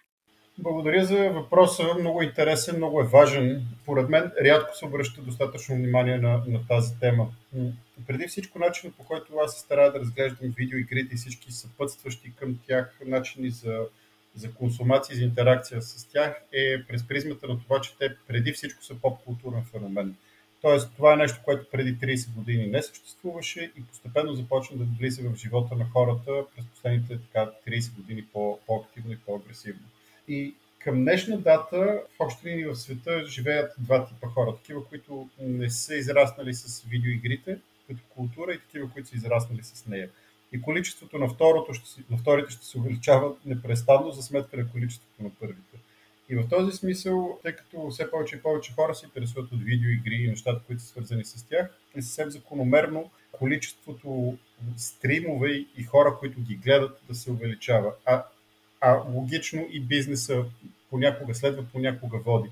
Благодаря 0.62 1.06
за 1.06 1.30
въпроса. 1.30 1.84
Много 2.00 2.22
интересен, 2.22 2.78
много 2.78 3.02
е 3.02 3.08
важен. 3.08 3.68
Поред 3.86 4.10
мен 4.10 4.32
рядко 4.44 4.78
се 4.78 4.86
обръща 4.86 5.22
достатъчно 5.22 5.76
внимание 5.76 6.18
на, 6.18 6.44
на 6.48 6.68
тази 6.68 7.00
тема. 7.00 7.28
Преди 8.08 8.28
всичко 8.28 8.60
начинът 8.60 8.96
по 8.96 9.04
който 9.04 9.34
аз 9.46 9.54
се 9.54 9.60
старая 9.60 9.92
да 9.92 10.00
разглеждам 10.00 10.54
видеоигрите 10.58 11.16
и 11.16 11.18
всички 11.18 11.52
съпътстващи 11.52 12.34
към 12.36 12.60
тях 12.68 13.00
начини 13.06 13.50
за, 13.50 13.80
за 14.36 14.54
консумация, 14.54 15.18
за 15.18 15.24
интеракция 15.24 15.82
с 15.82 16.06
тях 16.06 16.42
е 16.54 16.86
през 16.88 17.08
призмата 17.08 17.48
на 17.48 17.60
това, 17.60 17.82
че 17.82 17.98
те 17.98 18.16
преди 18.28 18.52
всичко 18.52 18.84
са 18.84 18.94
поп-културен 18.94 19.64
феномен. 19.72 20.16
Тоест, 20.62 20.92
това 20.96 21.14
е 21.14 21.18
нещо, 21.18 21.40
което 21.46 21.70
преди 21.72 21.98
30 21.98 22.34
години 22.34 22.68
не 22.68 22.82
съществуваше 22.82 23.72
и 23.78 23.84
постепенно 23.84 24.34
започна 24.34 24.78
да 24.78 24.86
влиза 25.00 25.30
в 25.30 25.36
живота 25.36 25.76
на 25.76 25.86
хората 25.86 26.32
през 26.56 26.66
последните 26.66 27.20
така, 27.22 27.52
30 27.68 27.96
години 27.96 28.26
по, 28.34 28.60
по-активно 28.68 29.12
и 29.12 29.18
по-агресивно. 29.18 29.82
И 30.30 30.56
към 30.80 30.96
днешна 31.02 31.38
дата 31.38 32.02
в 32.18 32.20
общи 32.20 32.66
в 32.66 32.76
света 32.76 33.26
живеят 33.26 33.72
два 33.80 34.06
типа 34.06 34.28
хора. 34.28 34.56
Такива, 34.56 34.86
които 34.86 35.30
не 35.40 35.70
са 35.70 35.96
израснали 35.96 36.54
с 36.54 36.84
видеоигрите 36.84 37.60
като 37.88 38.00
култура 38.10 38.54
и 38.54 38.60
такива, 38.60 38.90
които 38.90 39.10
са 39.10 39.16
израснали 39.16 39.64
с 39.64 39.86
нея. 39.88 40.10
И 40.52 40.62
количеството 40.62 41.18
на, 41.18 41.30
второто 41.30 41.74
ще, 41.74 42.02
на 42.10 42.18
вторите 42.18 42.52
ще 42.52 42.66
се 42.66 42.78
увеличава 42.78 43.36
непрестанно 43.46 44.12
за 44.12 44.22
сметка 44.22 44.58
на 44.58 44.72
количеството 44.72 45.24
на 45.24 45.30
първите. 45.40 45.78
И 46.30 46.36
в 46.36 46.50
този 46.50 46.78
смисъл, 46.78 47.40
тъй 47.44 47.56
като 47.56 47.90
все 47.90 48.12
повече 48.12 48.36
и 48.36 48.42
повече 48.42 48.74
хора 48.74 48.96
се 48.96 49.06
интересуват 49.06 49.52
от 49.52 49.64
видеоигри 49.64 50.16
и 50.16 50.28
нещата, 50.28 50.62
които 50.68 50.82
са 50.82 50.88
свързани 50.88 51.26
с 51.26 51.48
тях, 51.48 51.70
е 51.96 52.02
съвсем 52.02 52.30
закономерно 52.30 53.12
количеството 53.32 54.38
стримове 54.78 55.66
и 55.78 55.84
хора, 55.84 56.18
които 56.20 56.42
ги 56.42 56.56
гледат, 56.56 57.02
да 57.08 57.16
се 57.16 57.32
увеличава. 57.32 57.94
А 58.06 58.24
а 58.82 58.94
логично 59.14 59.68
и 59.72 59.80
бизнеса 59.80 60.46
понякога 60.90 61.36
следва, 61.36 61.66
понякога 61.74 62.18
води. 62.18 62.50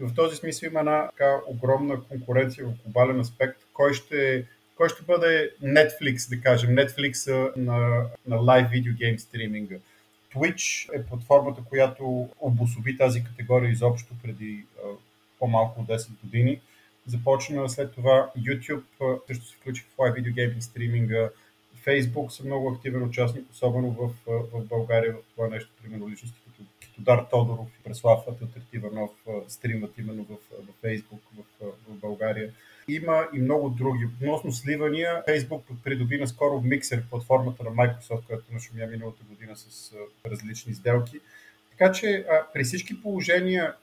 И 0.00 0.04
в 0.04 0.14
този 0.14 0.36
смисъл 0.36 0.66
има 0.66 0.80
една 0.80 1.06
така 1.06 1.40
огромна 1.46 2.02
конкуренция 2.02 2.66
в 2.66 2.82
глобален 2.82 3.20
аспект. 3.20 3.58
Кой 3.72 3.94
ще, 3.94 4.46
кой 4.76 4.88
ще 4.88 5.02
бъде 5.02 5.52
Netflix, 5.62 6.30
да 6.36 6.42
кажем, 6.42 6.70
Netflix 6.70 7.52
на, 7.56 8.06
на 8.26 8.36
live 8.36 8.70
video 8.70 9.16
стриминга. 9.16 9.76
Twitch 10.34 10.98
е 10.98 11.06
платформата, 11.06 11.62
която 11.68 12.28
обособи 12.40 12.96
тази 12.96 13.24
категория 13.24 13.70
изобщо 13.70 14.14
преди 14.22 14.64
а, 14.78 14.88
по-малко 15.38 15.80
от 15.80 15.86
10 15.86 16.10
години. 16.24 16.60
Започна 17.06 17.68
след 17.68 17.92
това 17.92 18.30
YouTube, 18.38 18.82
също 19.26 19.44
се 19.44 19.56
включи 19.56 19.82
в 19.82 19.96
live 19.96 20.14
video 20.14 20.60
стриминга. 20.60 21.30
Фейсбук 21.82 22.32
са 22.32 22.44
много 22.44 22.72
активен 22.72 23.02
участник, 23.02 23.50
особено 23.50 23.90
в, 23.90 24.10
в 24.26 24.64
България, 24.64 25.12
в 25.12 25.34
това 25.34 25.48
нещо, 25.48 25.70
примерно 25.82 26.08
личности 26.08 26.40
като 26.44 26.62
Китодар 26.80 27.26
Тодоров 27.30 27.68
и 27.80 27.82
Преслав 27.84 28.28
Атилтиванов 28.28 29.10
стримат 29.48 29.98
именно 29.98 30.24
в, 30.24 30.36
в 30.52 30.80
Фейсбук 30.80 31.20
в, 31.36 31.66
в 31.88 31.94
България. 31.94 32.52
Има 32.88 33.28
и 33.34 33.38
много 33.38 33.68
други. 33.70 34.08
Относно 34.22 34.52
сливания, 34.52 35.22
Фейсбук 35.28 35.64
придоби 35.84 36.18
наскоро 36.18 36.60
миксер, 36.60 37.04
платформата 37.10 37.64
на 37.64 37.70
Microsoft, 37.70 38.26
която 38.26 38.44
нашумя 38.52 38.86
миналата 38.86 39.24
година 39.28 39.56
с 39.56 39.92
различни 40.26 40.74
сделки. 40.74 41.20
Така 41.70 41.92
че 41.92 42.26
а, 42.30 42.46
при 42.52 42.64
всички 42.64 43.02
положения 43.02 43.74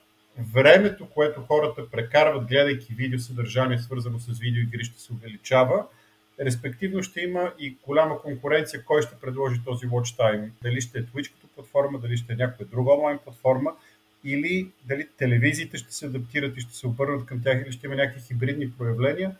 времето, 0.52 1.06
което 1.10 1.40
хората 1.40 1.90
прекарват, 1.90 2.48
гледайки 2.48 2.94
видео 2.94 3.18
съдържание, 3.18 3.78
свързано 3.78 4.18
с 4.18 4.38
видеоигри, 4.38 4.84
ще 4.84 5.00
се 5.00 5.12
увеличава 5.12 5.86
Респективно 6.40 7.02
ще 7.02 7.20
има 7.20 7.52
и 7.58 7.76
голяма 7.86 8.22
конкуренция 8.22 8.84
кой 8.84 9.02
ще 9.02 9.16
предложи 9.20 9.60
този 9.64 9.86
watch 9.86 10.18
time. 10.18 10.50
Дали 10.62 10.80
ще 10.80 10.98
е 10.98 11.02
Twitch 11.02 11.32
като 11.32 11.48
платформа, 11.54 11.98
дали 11.98 12.16
ще 12.16 12.32
е 12.32 12.36
някоя 12.36 12.68
друга 12.68 12.92
онлайн 12.92 13.18
платформа 13.24 13.72
или 14.24 14.70
дали 14.84 15.08
телевизиите 15.18 15.78
ще 15.78 15.94
се 15.94 16.06
адаптират 16.06 16.56
и 16.56 16.60
ще 16.60 16.74
се 16.74 16.86
обърнат 16.86 17.26
към 17.26 17.42
тях 17.42 17.62
или 17.62 17.72
ще 17.72 17.86
има 17.86 17.96
някакви 17.96 18.20
хибридни 18.20 18.72
проявления. 18.72 19.36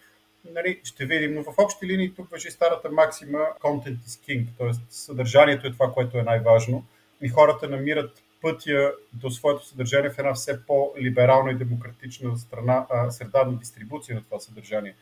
Нали, 0.52 0.80
ще 0.84 1.06
видим, 1.06 1.34
но 1.34 1.42
в 1.42 1.54
общи 1.58 1.86
линии 1.86 2.14
тук 2.14 2.30
въжи 2.30 2.50
старата 2.50 2.90
максима 2.90 3.38
content 3.60 3.98
is 3.98 4.28
king, 4.28 4.46
т.е. 4.58 4.70
съдържанието 4.90 5.66
е 5.66 5.72
това, 5.72 5.92
което 5.92 6.18
е 6.18 6.22
най-важно 6.22 6.84
и 7.22 7.28
хората 7.28 7.68
намират 7.68 8.22
пътя 8.42 8.92
до 9.12 9.30
своето 9.30 9.66
съдържание 9.66 10.10
в 10.10 10.18
една 10.18 10.34
все 10.34 10.66
по-либерална 10.66 11.50
и 11.50 11.54
демократична 11.54 12.38
страна, 12.38 12.86
а, 12.90 13.10
среда 13.10 13.44
на 13.44 13.58
дистрибуция 13.58 14.16
на 14.16 14.24
това 14.24 14.40
съдържание. 14.40 14.94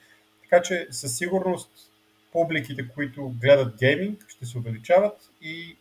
Така 0.51 0.63
че 0.63 0.87
със 0.91 1.17
сигурност 1.17 1.71
публиките, 2.33 2.89
които 2.95 3.33
гледат 3.43 3.77
гейминг, 3.79 4.25
ще 4.29 4.47
се 4.47 4.59
увеличават 4.59 5.31
и 5.43 5.77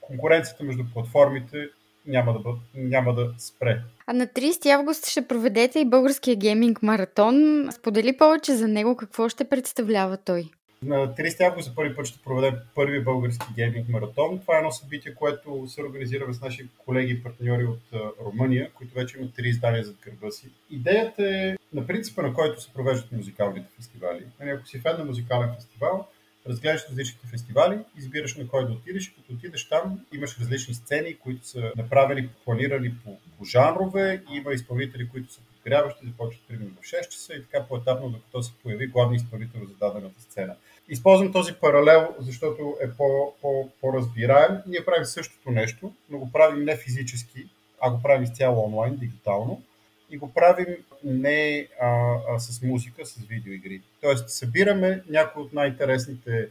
конкуренцията 0.00 0.64
между 0.64 0.84
платформите 0.94 1.68
няма 2.06 2.32
да, 2.32 2.38
бъд, 2.38 2.56
няма 2.74 3.14
да 3.14 3.34
спре. 3.38 3.82
А 4.06 4.12
на 4.12 4.26
30 4.26 4.70
август 4.70 5.06
ще 5.06 5.28
проведете 5.28 5.80
и 5.80 5.84
българския 5.84 6.36
гейминг 6.36 6.82
маратон. 6.82 7.68
Сподели 7.72 8.16
повече 8.16 8.54
за 8.54 8.68
него, 8.68 8.96
какво 8.96 9.28
ще 9.28 9.48
представлява 9.48 10.16
той? 10.16 10.50
На 10.82 11.14
30 11.14 11.40
август 11.40 11.68
за 11.68 11.74
първи 11.74 11.96
път 11.96 12.06
ще 12.06 12.22
проведем 12.24 12.54
първи 12.74 13.04
български 13.04 13.46
гейминг 13.54 13.88
маратон. 13.88 14.38
Това 14.40 14.54
е 14.54 14.58
едно 14.58 14.70
събитие, 14.70 15.14
което 15.14 15.68
се 15.68 15.82
организираме 15.82 16.32
с 16.32 16.40
наши 16.40 16.68
колеги 16.78 17.12
и 17.12 17.22
партньори 17.22 17.64
от 17.64 17.80
Румъния, 18.24 18.70
които 18.74 18.94
вече 18.94 19.18
имат 19.18 19.34
три 19.34 19.48
издания 19.48 19.84
зад 19.84 19.96
гърба 20.04 20.30
си. 20.30 20.50
Идеята 20.70 21.36
е 21.36 21.56
на 21.72 21.86
принципа, 21.86 22.22
на 22.22 22.34
който 22.34 22.62
се 22.62 22.72
провеждат 22.72 23.12
музикалните 23.12 23.68
фестивали. 23.76 24.24
Нали, 24.40 24.50
ако 24.50 24.66
си 24.66 24.80
фен 24.80 24.98
на 24.98 25.04
музикален 25.04 25.54
фестивал, 25.54 26.06
разглеждаш 26.48 26.88
различните 26.90 27.26
фестивали, 27.26 27.78
избираш 27.98 28.36
на 28.36 28.48
кой 28.48 28.66
да 28.66 28.72
отидеш 28.72 29.08
като 29.08 29.32
отидеш 29.32 29.68
там 29.68 30.00
имаш 30.12 30.38
различни 30.38 30.74
сцени, 30.74 31.18
които 31.18 31.46
са 31.46 31.72
направени, 31.76 32.28
планирани 32.44 32.94
по, 33.04 33.18
по 33.38 33.44
жанрове, 33.44 34.22
има 34.32 34.52
изпълнители, 34.52 35.08
които 35.08 35.32
са 35.32 35.40
подгряващи, 35.40 36.06
започват 36.06 36.44
примерно 36.48 36.74
в 36.82 36.84
6 36.84 37.08
часа 37.08 37.34
и 37.34 37.42
така 37.42 37.66
по-етапно, 37.68 38.10
докато 38.10 38.42
се 38.42 38.52
появи 38.62 38.86
главни 38.86 39.16
изпълнител 39.16 39.60
за 39.60 39.74
дадената 39.74 40.22
сцена. 40.22 40.56
Използвам 40.88 41.32
този 41.32 41.52
паралел, 41.54 42.14
защото 42.18 42.76
е 42.80 42.90
по, 42.90 43.34
по, 43.42 43.70
по-разбираем. 43.80 44.58
Ние 44.66 44.84
правим 44.84 45.04
същото 45.04 45.50
нещо, 45.50 45.92
но 46.10 46.18
го 46.18 46.32
правим 46.32 46.64
не 46.64 46.76
физически, 46.76 47.48
а 47.80 47.90
го 47.90 48.02
правим 48.02 48.22
изцяло 48.22 48.64
онлайн, 48.64 48.96
дигитално. 48.96 49.62
И 50.10 50.18
го 50.18 50.34
правим 50.34 50.76
не 51.04 51.68
а, 51.80 52.16
а, 52.28 52.38
с 52.38 52.62
музика, 52.62 53.06
с 53.06 53.16
видеоигри. 53.16 53.82
Тоест, 54.00 54.30
събираме 54.30 55.02
някои 55.08 55.42
от 55.42 55.52
най-интересните 55.52 56.48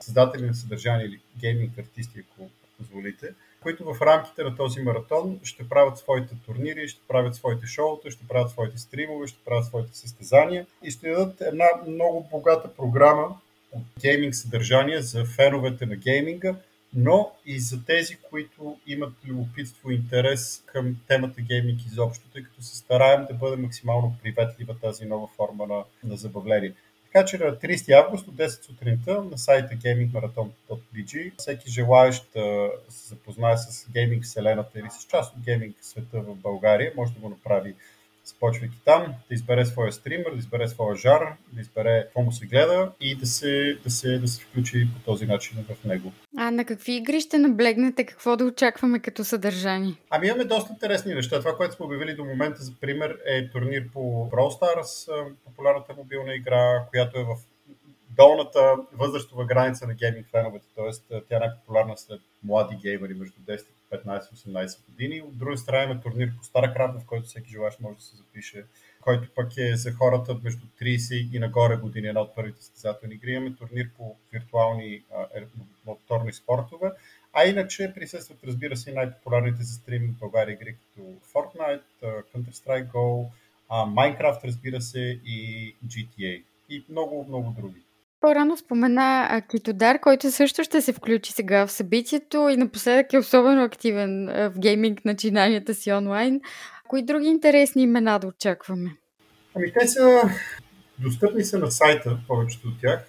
създатели 0.00 0.46
на 0.46 0.54
съдържание 0.54 1.06
или 1.06 1.20
гейминг 1.40 1.78
артисти, 1.78 2.20
ако 2.20 2.50
позволите, 2.78 3.34
които 3.62 3.94
в 3.94 4.02
рамките 4.02 4.44
на 4.44 4.56
този 4.56 4.80
маратон 4.80 5.40
ще 5.42 5.68
правят 5.68 5.98
своите 5.98 6.34
турнири, 6.46 6.88
ще 6.88 7.00
правят 7.08 7.34
своите 7.34 7.66
шоута, 7.66 8.10
ще 8.10 8.28
правят 8.28 8.50
своите 8.50 8.78
стримове, 8.78 9.26
ще 9.26 9.44
правят 9.44 9.66
своите 9.66 9.96
състезания 9.96 10.66
и 10.82 10.90
ще 10.90 11.10
дадат 11.10 11.40
една 11.40 11.66
много 11.86 12.28
богата 12.30 12.74
програма 12.74 13.36
от 13.72 13.82
гейминг 14.00 14.34
съдържание 14.34 15.02
за 15.02 15.24
феновете 15.24 15.86
на 15.86 15.96
гейминга, 15.96 16.54
но 16.94 17.32
и 17.46 17.60
за 17.60 17.84
тези, 17.84 18.16
които 18.16 18.78
имат 18.86 19.12
любопитство 19.24 19.90
и 19.90 19.94
интерес 19.94 20.62
към 20.66 20.96
темата 21.08 21.40
гейминг 21.40 21.80
изобщо, 21.86 22.24
тъй 22.32 22.42
като 22.42 22.62
се 22.62 22.76
стараем 22.76 23.26
да 23.30 23.34
бъде 23.34 23.56
максимално 23.56 24.16
приветлива 24.22 24.78
тази 24.78 25.04
нова 25.04 25.28
форма 25.36 25.66
на, 25.66 25.84
на 26.04 26.16
забавление. 26.16 26.74
Така 27.12 27.24
че 27.24 27.38
на 27.38 27.56
30 27.56 28.04
август 28.04 28.28
от 28.28 28.34
10 28.34 28.66
сутринта 28.66 29.22
на 29.30 29.38
сайта 29.38 29.74
gamingmarathon.bg 29.74 31.32
всеки 31.38 31.70
желаящ 31.70 32.32
да 32.34 32.70
се 32.88 33.08
запознае 33.08 33.56
с 33.56 33.90
гейминг 33.90 34.24
вселената 34.24 34.78
или 34.78 34.88
с 34.90 35.06
част 35.06 35.36
от 35.36 35.42
гейминг 35.42 35.76
света 35.80 36.20
в 36.20 36.34
България 36.34 36.92
може 36.96 37.12
да 37.12 37.20
го 37.20 37.28
направи 37.28 37.74
започвайки 38.24 38.76
там, 38.84 39.02
да 39.28 39.34
избере 39.34 39.64
своя 39.64 39.92
стример, 39.92 40.30
да 40.32 40.38
избере 40.38 40.68
своя 40.68 40.96
жар, 40.96 41.36
да 41.52 41.60
избере 41.60 42.02
какво 42.04 42.22
му 42.22 42.32
се 42.32 42.46
гледа 42.46 42.92
и 43.00 43.14
да 43.14 43.26
се, 43.26 43.78
да 43.84 43.90
се, 43.90 44.18
да 44.18 44.28
се 44.28 44.42
включи 44.42 44.88
по 44.94 45.12
този 45.12 45.26
начин 45.26 45.64
в 45.68 45.84
него. 45.84 46.12
А 46.36 46.50
на 46.50 46.64
какви 46.64 46.96
игри 46.96 47.20
ще 47.20 47.38
наблегнете? 47.38 48.06
Какво 48.06 48.36
да 48.36 48.44
очакваме 48.44 48.98
като 48.98 49.24
съдържание? 49.24 49.94
Ами 50.10 50.26
имаме 50.26 50.44
доста 50.44 50.72
интересни 50.72 51.14
неща. 51.14 51.38
Това, 51.38 51.56
което 51.56 51.74
сме 51.74 51.86
обявили 51.86 52.14
до 52.14 52.24
момента, 52.24 52.62
за 52.62 52.72
пример, 52.80 53.18
е 53.26 53.50
турнир 53.50 53.84
по 53.92 54.30
Brawl 54.30 54.60
Stars, 54.60 55.12
популярната 55.44 55.94
мобилна 55.96 56.34
игра, 56.34 56.84
която 56.90 57.18
е 57.18 57.24
в 57.24 57.36
долната 58.10 58.76
възрастова 58.92 59.44
граница 59.44 59.86
на 59.86 59.94
гейминг 59.94 60.26
феновете, 60.26 60.66
т.е. 60.76 61.20
тя 61.28 61.36
е 61.36 61.38
най-популярна 61.38 61.98
след 61.98 62.20
млади 62.42 62.76
геймери 62.76 63.14
между 63.14 63.40
10 63.40 63.60
и 63.60 63.96
15-18 63.96 64.86
години. 64.86 65.22
От 65.22 65.38
друга 65.38 65.56
страна 65.56 65.84
има 65.84 66.00
турнир 66.00 66.32
по 66.52 66.60
крат, 66.60 67.02
в 67.02 67.06
който 67.06 67.26
всеки 67.26 67.50
желаящ 67.50 67.80
може 67.80 67.96
да 67.96 68.02
се 68.02 68.16
запише, 68.16 68.64
който 69.00 69.28
пък 69.34 69.56
е 69.56 69.76
за 69.76 69.92
хората 69.92 70.36
между 70.42 70.66
30 70.82 71.36
и 71.36 71.38
нагоре 71.38 71.76
години, 71.76 72.08
една 72.08 72.20
от 72.20 72.34
първите 72.34 72.62
състезателни 72.62 73.14
игри. 73.14 73.32
Имаме 73.32 73.56
турнир 73.56 73.90
по 73.96 74.16
виртуални 74.32 75.02
моторни 75.86 76.32
спортове, 76.32 76.90
а 77.32 77.44
иначе 77.44 77.92
присъстват, 77.94 78.44
разбира 78.44 78.76
се, 78.76 78.92
най-популярните 78.92 79.62
за 79.62 79.74
стрим 79.74 80.14
в 80.16 80.18
България 80.18 80.52
игри, 80.52 80.76
като 80.76 81.06
Fortnite, 81.32 81.82
Counter-Strike 82.02 82.90
Go, 82.92 83.28
Minecraft, 83.70 84.44
разбира 84.44 84.80
се, 84.80 85.20
и 85.24 85.76
GTA 85.86 86.42
и 86.68 86.84
много, 86.88 87.24
много 87.28 87.54
други. 87.58 87.80
По-рано 88.20 88.56
спомена 88.56 89.42
Китодар, 89.50 90.00
който 90.00 90.30
също 90.30 90.64
ще 90.64 90.80
се 90.80 90.92
включи 90.92 91.32
сега 91.32 91.66
в 91.66 91.72
събитието 91.72 92.48
и 92.48 92.56
напоследък 92.56 93.12
е 93.12 93.18
особено 93.18 93.62
активен 93.62 94.26
в 94.26 94.52
гейминг 94.58 95.04
начинанията 95.04 95.74
си 95.74 95.92
онлайн. 95.92 96.40
Кои 96.88 97.02
други 97.02 97.26
интересни 97.26 97.82
имена 97.82 98.18
да 98.18 98.26
очакваме? 98.26 98.90
Ами 99.56 99.72
те 99.72 99.88
са 99.88 100.22
достъпни 100.98 101.44
са 101.44 101.58
на 101.58 101.70
сайта, 101.70 102.18
повечето 102.28 102.68
от 102.68 102.80
тях. 102.80 103.04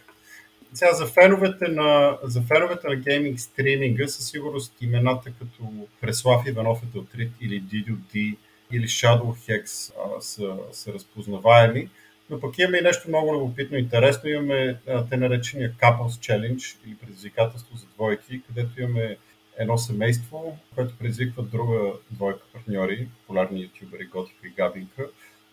Сега 0.74 0.94
за 0.94 1.06
феновете 1.06 1.68
на, 1.68 2.18
за 2.24 2.42
феновете 2.42 2.88
на 2.88 2.96
гейминг 2.96 3.40
стриминга 3.40 4.08
със 4.08 4.30
сигурност 4.30 4.74
имената 4.82 5.32
като 5.40 5.88
Преслав 6.02 6.48
Иванов 6.48 6.84
Етелтрит 6.84 7.32
или 7.42 7.60
Дидо 7.60 7.94
Ди 8.14 8.38
или 8.72 8.88
Shadow 8.88 9.22
Hex 9.22 9.94
а, 9.98 10.22
са, 10.22 10.58
са 10.72 10.94
разпознаваеми. 10.94 11.90
Но 12.32 12.40
пък 12.40 12.58
имаме 12.60 12.78
и 12.78 12.82
нещо 12.82 13.10
много 13.10 13.34
любопитно 13.34 13.78
и 13.78 13.80
интересно. 13.80 14.30
Имаме 14.30 14.78
те 15.10 15.18
наречения 15.18 15.72
Couples 15.72 16.08
Challenge 16.08 16.78
или 16.86 16.96
предизвикателство 16.96 17.78
за 17.78 17.86
двойки, 17.96 18.42
където 18.48 18.82
имаме 18.82 19.18
едно 19.58 19.78
семейство, 19.78 20.58
което 20.76 20.98
предизвиква 20.98 21.44
друга 21.44 21.92
двойка 22.12 22.40
партньори, 22.54 23.08
популярни 23.22 23.62
ютубери 23.62 24.06
Готика 24.06 24.48
и 24.48 24.50
Габинка, 24.50 25.08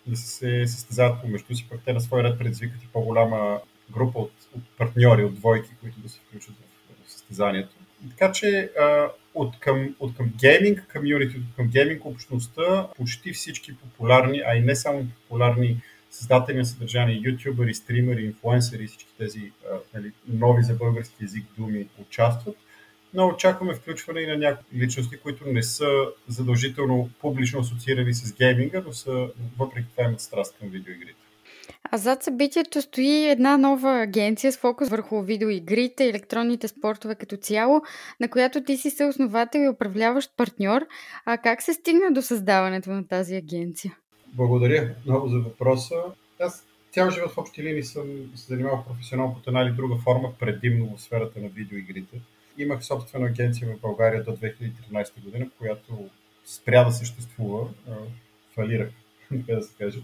да 0.07 0.17
се 0.17 0.67
състезават 0.67 1.23
помежду 1.23 1.55
си, 1.55 1.67
пък 1.71 1.81
те 1.85 1.93
на 1.93 2.01
свой 2.01 2.23
ред 2.23 2.39
предизвикат 2.39 2.83
и 2.83 2.89
по-голяма 2.93 3.61
група 3.91 4.19
от, 4.19 4.33
от 4.57 4.63
партньори, 4.79 5.25
от 5.25 5.35
двойки, 5.35 5.71
които 5.81 6.01
да 6.01 6.09
се 6.09 6.21
включат 6.21 6.55
в, 7.05 7.11
състезанието. 7.11 7.75
Така 8.11 8.33
че 8.33 8.71
от 9.35 9.59
към, 9.59 9.95
от 10.01 10.17
към 10.17 10.33
гейминг 10.41 10.87
комьюнити, 10.93 11.37
от 11.37 11.57
към 11.57 11.69
гейминг 11.69 12.05
общността, 12.05 12.89
почти 12.97 13.33
всички 13.33 13.77
популярни, 13.77 14.43
а 14.47 14.57
и 14.57 14.61
не 14.61 14.77
само 14.77 15.07
популярни 15.23 15.83
създатели 16.11 16.57
на 16.57 16.65
съдържание, 16.65 17.23
ютубери, 17.25 17.75
стримери, 17.75 18.25
инфлуенсери 18.25 18.83
и 18.83 18.87
всички 18.87 19.15
тези 19.19 19.53
нали, 19.95 20.13
нови 20.29 20.63
за 20.63 20.75
български 20.75 21.25
язик 21.25 21.45
думи 21.59 21.89
участват. 22.01 22.57
Но 23.15 23.27
очакваме 23.27 23.75
включване 23.75 24.21
и 24.21 24.27
на 24.27 24.37
някои 24.37 24.79
личности, 24.79 25.17
които 25.17 25.45
не 25.47 25.63
са 25.63 26.07
задължително 26.29 27.11
публично 27.21 27.61
асоциирани 27.61 28.15
с 28.15 28.35
гейминга, 28.35 28.83
но 28.87 28.93
са 28.93 29.29
въпреки 29.59 29.89
това 29.91 30.05
имат 30.05 30.21
страст 30.21 30.57
към 30.61 30.69
видеоигрите. 30.69 31.15
А 31.91 31.97
зад 31.99 32.23
събитието 32.23 32.83
стои 32.83 33.31
една 33.31 33.57
нова 33.57 34.03
агенция 34.03 34.53
с 34.53 34.59
фокус 34.59 34.89
върху 34.89 35.23
видеоигрите 35.23 36.05
и 36.05 36.09
електронните 36.09 36.69
спортове 36.69 37.15
като 37.15 37.37
цяло, 37.37 37.83
на 38.21 38.31
която 38.31 38.65
ти 38.65 38.77
си 38.77 38.91
съосновател 38.91 39.61
и 39.61 39.69
управляващ 39.69 40.37
партньор. 40.37 40.87
А 41.25 41.39
как 41.39 41.63
се 41.63 41.73
стигна 41.73 42.13
до 42.13 42.23
създаването 42.23 42.91
на 42.91 43.09
тази 43.09 43.37
агенция? 43.37 43.97
Благодаря 44.39 44.95
много 45.07 45.29
за 45.29 45.39
въпроса. 45.39 45.95
Аз 46.41 46.67
цял 46.91 47.11
живот 47.11 47.33
в 47.33 47.39
общи 47.39 47.63
линии 47.63 47.83
съм 47.83 48.33
се 48.35 48.47
занимавал 48.47 48.85
професионално 48.89 49.35
по 49.35 49.51
една 49.51 49.63
или 49.63 49.73
друга 49.73 49.97
форма, 49.97 50.33
предимно 50.39 50.97
в 50.97 51.03
сферата 51.03 51.41
на 51.41 51.49
видеоигрите. 51.49 52.21
Имах 52.59 52.85
собствена 52.85 53.27
агенция 53.27 53.69
в 53.69 53.81
България 53.81 54.25
до 54.25 54.31
2013 54.31 55.23
година, 55.25 55.51
която 55.59 56.09
спря 56.45 56.85
да 56.85 56.93
съществува. 56.93 57.69
Фалирах, 58.55 58.91
така 59.29 59.55
да 59.55 59.63
се 59.63 59.75
каже. 59.79 59.99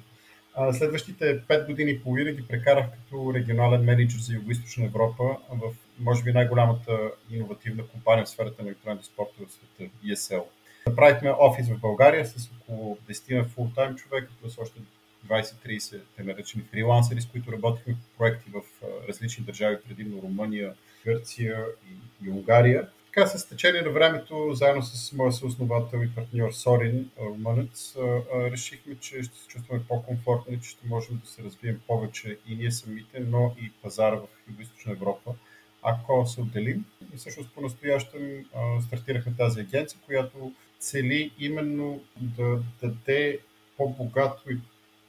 Следващите 0.72 1.42
5 1.42 1.66
години 1.66 1.90
и 1.90 2.00
половина 2.00 2.32
ги 2.32 2.46
прекарах 2.48 2.86
като 2.90 3.34
регионален 3.34 3.84
менеджер 3.84 4.18
за 4.18 4.32
Юго-Источна 4.32 4.84
Европа 4.84 5.36
в, 5.50 5.74
може 6.00 6.22
би, 6.22 6.32
най-голямата 6.32 7.10
иновативна 7.30 7.86
компания 7.86 8.24
в 8.24 8.28
сферата 8.28 8.62
на 8.62 8.68
електронните 8.68 9.06
спортове 9.06 9.46
в 9.46 9.52
света, 9.52 9.90
ESL. 10.06 10.42
Направихме 10.86 11.34
офис 11.38 11.68
в 11.68 11.80
България 11.80 12.26
с 12.26 12.50
около 12.60 12.98
10 13.08 13.36
на 13.36 13.44
фултайм 13.44 13.94
човека, 13.94 14.28
плюс 14.42 14.58
още 14.58 14.80
20-30 15.26 16.00
те 16.16 16.22
наречени 16.22 16.64
фрилансери, 16.64 17.20
с 17.20 17.26
които 17.26 17.52
работихме 17.52 17.94
по 17.94 18.18
проекти 18.18 18.50
в 18.50 18.60
различни 19.08 19.44
държави, 19.44 19.76
предимно 19.88 20.22
Румъния, 20.22 20.74
Гърция 21.04 21.64
и, 21.90 22.26
и 22.26 22.30
Унгария. 22.30 22.88
Така 23.06 23.26
с 23.26 23.48
течение 23.48 23.82
на 23.82 23.90
времето, 23.90 24.52
заедно 24.52 24.82
с 24.82 25.12
моя 25.12 25.32
съосновател 25.32 25.98
и 25.98 26.14
партньор 26.14 26.52
Сорин, 26.52 27.10
румънец, 27.20 27.96
решихме, 28.34 28.96
че 29.00 29.22
ще 29.22 29.38
се 29.38 29.48
чувстваме 29.48 29.82
по-комфортни, 29.88 30.60
че 30.60 30.70
ще 30.70 30.86
можем 30.86 31.20
да 31.24 31.26
се 31.26 31.42
развием 31.42 31.80
повече 31.86 32.38
и 32.48 32.56
ние 32.56 32.70
самите, 32.70 33.20
но 33.20 33.54
и 33.60 33.72
пазара 33.82 34.16
в 34.16 34.50
Юго-Источна 34.50 34.92
Европа, 34.92 35.34
ако 35.82 36.26
се 36.26 36.40
отделим. 36.40 36.84
И 37.14 37.16
всъщност 37.16 37.50
по-настоящем 37.54 38.44
стартирахме 38.86 39.34
тази 39.36 39.60
агенция, 39.60 40.00
която 40.06 40.52
цели 40.84 41.30
именно 41.38 42.00
да 42.16 42.62
даде 42.82 43.38
по-богато 43.76 44.50
и 44.50 44.58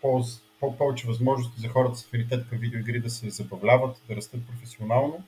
по- 0.02 0.78
повече 0.78 1.08
възможности 1.08 1.62
за 1.62 1.68
хората 1.68 1.96
с 1.96 2.06
афинитет 2.06 2.50
към 2.50 2.58
видеоигри 2.58 3.00
да 3.00 3.10
се 3.10 3.30
забавляват, 3.30 4.02
да 4.10 4.16
растат 4.16 4.48
професионално. 4.48 5.24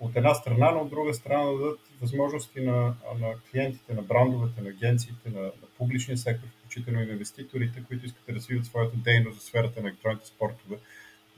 От 0.00 0.16
една 0.16 0.34
страна, 0.34 0.70
но 0.70 0.80
от 0.80 0.90
друга 0.90 1.14
страна 1.14 1.44
да 1.44 1.58
дадат 1.58 1.80
възможности 2.00 2.60
на, 2.60 2.94
на 3.20 3.34
клиентите, 3.50 3.94
на 3.94 4.02
брандовете, 4.02 4.60
на 4.60 4.68
агенциите, 4.68 5.30
на, 5.30 5.40
на 5.40 5.50
публичния 5.78 6.18
сектор, 6.18 6.48
включително 6.48 7.02
и 7.02 7.06
на 7.06 7.12
инвеститорите, 7.12 7.82
които 7.88 8.06
искат 8.06 8.22
да 8.28 8.34
развиват 8.34 8.66
своята 8.66 8.96
дейност 8.96 9.40
в 9.40 9.44
сферата 9.44 9.82
на 9.82 9.88
електронните 9.88 10.26
спортове 10.26 10.76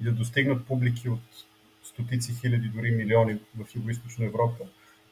и 0.00 0.04
да 0.04 0.12
достигнат 0.12 0.66
публики 0.66 1.08
от 1.08 1.20
стотици 1.82 2.34
хиляди, 2.40 2.68
дори 2.68 2.90
милиони 2.90 3.38
в 3.56 3.74
Юго-Источна 3.74 4.26
Европа, 4.26 4.64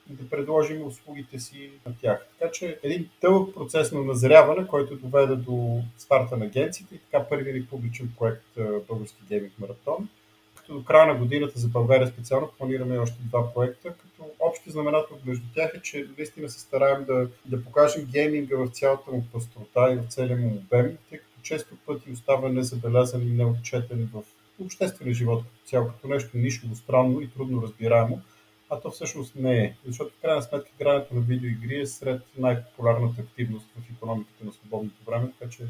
да 0.09 0.31
предложим 0.31 0.87
услугите 0.87 1.39
си 1.39 1.71
на 1.87 1.95
тях. 2.01 2.27
Така 2.39 2.53
че 2.53 2.79
един 2.83 3.09
дълъг 3.21 3.55
процес 3.55 3.93
на 3.93 4.03
назряване, 4.03 4.67
който 4.67 4.97
доведе 4.97 5.37
до 5.37 5.83
старта 5.99 6.37
на 6.37 6.45
агенцията 6.45 6.95
и 6.95 6.99
така 6.99 7.25
първи 7.29 7.53
ни 7.53 7.67
публичен 7.67 8.13
проект 8.19 8.45
Български 8.89 9.23
гейминг 9.29 9.53
маратон. 9.59 10.09
Като 10.55 10.75
до 10.75 10.85
края 10.85 11.07
на 11.07 11.15
годината 11.15 11.59
за 11.59 11.69
България 11.69 12.09
специално 12.09 12.51
планираме 12.59 12.99
още 12.99 13.17
два 13.21 13.55
проекта, 13.55 13.89
като 13.89 14.31
общи 14.41 14.71
знаменател 14.71 15.19
между 15.27 15.45
тях 15.55 15.73
е, 15.75 15.83
че 15.83 16.07
наистина 16.19 16.49
се 16.49 16.61
стараем 16.61 17.05
да, 17.05 17.29
да 17.45 17.65
покажем 17.65 18.05
гейминга 18.05 18.57
в 18.57 18.69
цялата 18.69 19.11
му 19.11 19.25
пастрота 19.33 19.93
и 19.93 19.97
в 19.97 20.05
целия 20.09 20.37
му 20.37 20.49
обем, 20.49 20.99
тъй 21.11 21.19
като 21.19 21.41
често 21.43 21.77
пъти 21.87 22.11
остава 22.11 22.49
незабелязан 22.49 23.23
и 23.23 23.31
неотчетен 23.31 24.11
в 24.15 24.23
обществения 24.65 25.15
живот 25.15 25.43
като 25.43 25.69
цяло, 25.69 25.89
като 25.89 26.09
нещо 26.09 26.31
нишово, 26.35 26.77
странно 26.77 27.21
и 27.21 27.31
трудно 27.31 27.63
разбираемо 27.63 28.23
а 28.71 28.81
то 28.81 28.91
всъщност 28.91 29.35
не 29.37 29.57
е. 29.57 29.75
Защото 29.87 30.15
в 30.19 30.21
крайна 30.23 30.43
сметка 30.43 30.71
игрането 30.75 31.15
на 31.15 31.21
видеоигри 31.21 31.81
е 31.81 31.87
сред 31.87 32.23
най-популярната 32.39 33.23
активност 33.23 33.67
в 33.77 33.91
економиката 33.97 34.45
на 34.45 34.53
свободното 34.53 35.05
време, 35.07 35.33
така 35.39 35.51
че 35.51 35.65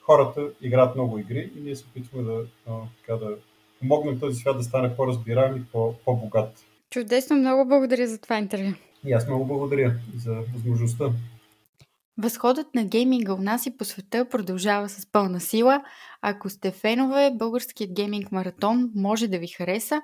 хората 0.00 0.50
играят 0.60 0.94
много 0.94 1.18
игри 1.18 1.50
и 1.56 1.60
ние 1.60 1.76
се 1.76 1.84
опитваме 1.90 2.24
да, 2.24 2.44
а, 2.66 2.72
така, 3.00 3.16
да 3.16 3.36
помогнем 3.80 4.20
този 4.20 4.40
свят 4.40 4.56
да 4.56 4.62
стане 4.62 4.96
по-разбираем 4.96 5.56
и 5.56 5.64
по-богат. 6.04 6.64
Чудесно, 6.90 7.36
много 7.36 7.68
благодаря 7.68 8.06
за 8.06 8.18
това 8.18 8.38
интервю. 8.38 8.72
И 9.06 9.12
аз 9.12 9.26
много 9.26 9.44
благодаря 9.44 9.94
за 10.16 10.32
възможността. 10.32 11.04
Възходът 12.18 12.74
на 12.74 12.84
гейминга 12.84 13.34
у 13.34 13.38
нас 13.38 13.66
и 13.66 13.76
по 13.76 13.84
света 13.84 14.28
продължава 14.28 14.88
с 14.88 15.06
пълна 15.12 15.40
сила. 15.40 15.82
Ако 16.22 16.50
сте 16.50 16.70
фенове, 16.70 17.30
българският 17.34 17.92
гейминг 17.92 18.32
маратон 18.32 18.90
може 18.94 19.28
да 19.28 19.38
ви 19.38 19.48
хареса. 19.48 20.00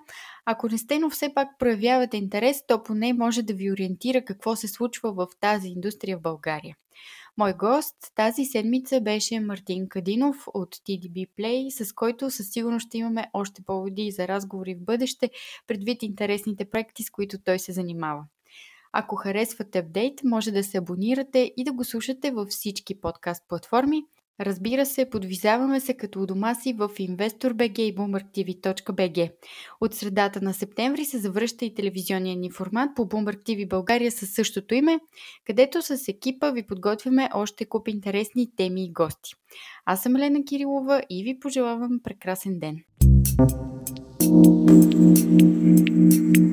Ако 0.47 0.69
не 0.69 0.79
сте, 0.79 0.99
но 0.99 1.11
все 1.11 1.35
пак 1.35 1.49
проявявате 1.59 2.17
интерес, 2.17 2.67
то 2.69 2.83
поне 2.83 3.13
може 3.13 3.43
да 3.43 3.55
ви 3.55 3.73
ориентира 3.73 4.25
какво 4.25 4.57
се 4.57 4.69
случва 4.69 5.13
в 5.13 5.27
тази 5.41 5.69
индустрия 5.69 6.19
в 6.19 6.23
България. 6.23 6.77
Мой 7.37 7.53
гост 7.53 7.97
тази 8.15 8.45
седмица 8.45 9.01
беше 9.01 9.41
Мартин 9.41 9.89
Кадинов 9.89 10.37
от 10.55 10.77
TDB 10.77 11.29
Play, 11.39 11.85
с 11.85 11.93
който 11.93 12.31
със 12.31 12.51
сигурност 12.51 12.87
ще 12.87 12.99
имаме 12.99 13.31
още 13.33 13.63
поводи 13.63 14.11
за 14.11 14.29
разговори 14.29 14.75
в 14.75 14.85
бъдеще, 14.85 15.31
предвид 15.67 16.03
интересните 16.03 16.71
проекти, 16.71 17.03
с 17.03 17.11
които 17.11 17.39
той 17.45 17.59
се 17.59 17.73
занимава. 17.73 18.25
Ако 18.93 19.17
харесвате 19.17 19.79
апдейт, 19.79 20.21
може 20.25 20.51
да 20.51 20.65
се 20.65 20.79
абонирате 20.79 21.53
и 21.57 21.65
да 21.65 21.73
го 21.73 21.85
слушате 21.85 22.31
във 22.31 22.49
всички 22.49 23.01
подкаст 23.01 23.43
платформи. 23.49 24.03
Разбира 24.41 24.87
се, 24.87 25.11
подвизаваме 25.11 25.81
се 25.81 25.95
като 25.95 26.23
у 26.23 26.27
дома 26.27 26.55
си 26.55 26.73
в 26.73 26.89
InvestorBG 26.89 27.79
и 27.79 27.95
BoombergTV.bg. 27.95 29.33
От 29.81 29.95
средата 29.95 30.41
на 30.41 30.55
септември 30.55 31.05
се 31.05 31.19
завръща 31.19 31.65
и 31.65 31.75
телевизионния 31.75 32.37
ни 32.37 32.51
формат 32.51 32.91
по 32.97 33.03
Bloomberg 33.09 33.69
България 33.69 34.13
със 34.13 34.31
същото 34.31 34.75
име, 34.75 34.99
където 35.47 35.83
с 35.83 36.09
екипа 36.09 36.51
ви 36.51 36.67
подготвяме 36.67 37.29
още 37.35 37.65
куп 37.65 37.89
интересни 37.89 38.57
теми 38.57 38.85
и 38.85 38.93
гости. 38.93 39.35
Аз 39.87 40.03
съм 40.03 40.17
Елена 40.17 40.45
Кирилова 40.45 41.03
и 41.11 41.25
ви 41.25 41.39
пожелавам 41.39 42.01
прекрасен 42.05 42.59
ден. 42.59 42.77
Thank 45.29 46.37
you. 46.37 46.48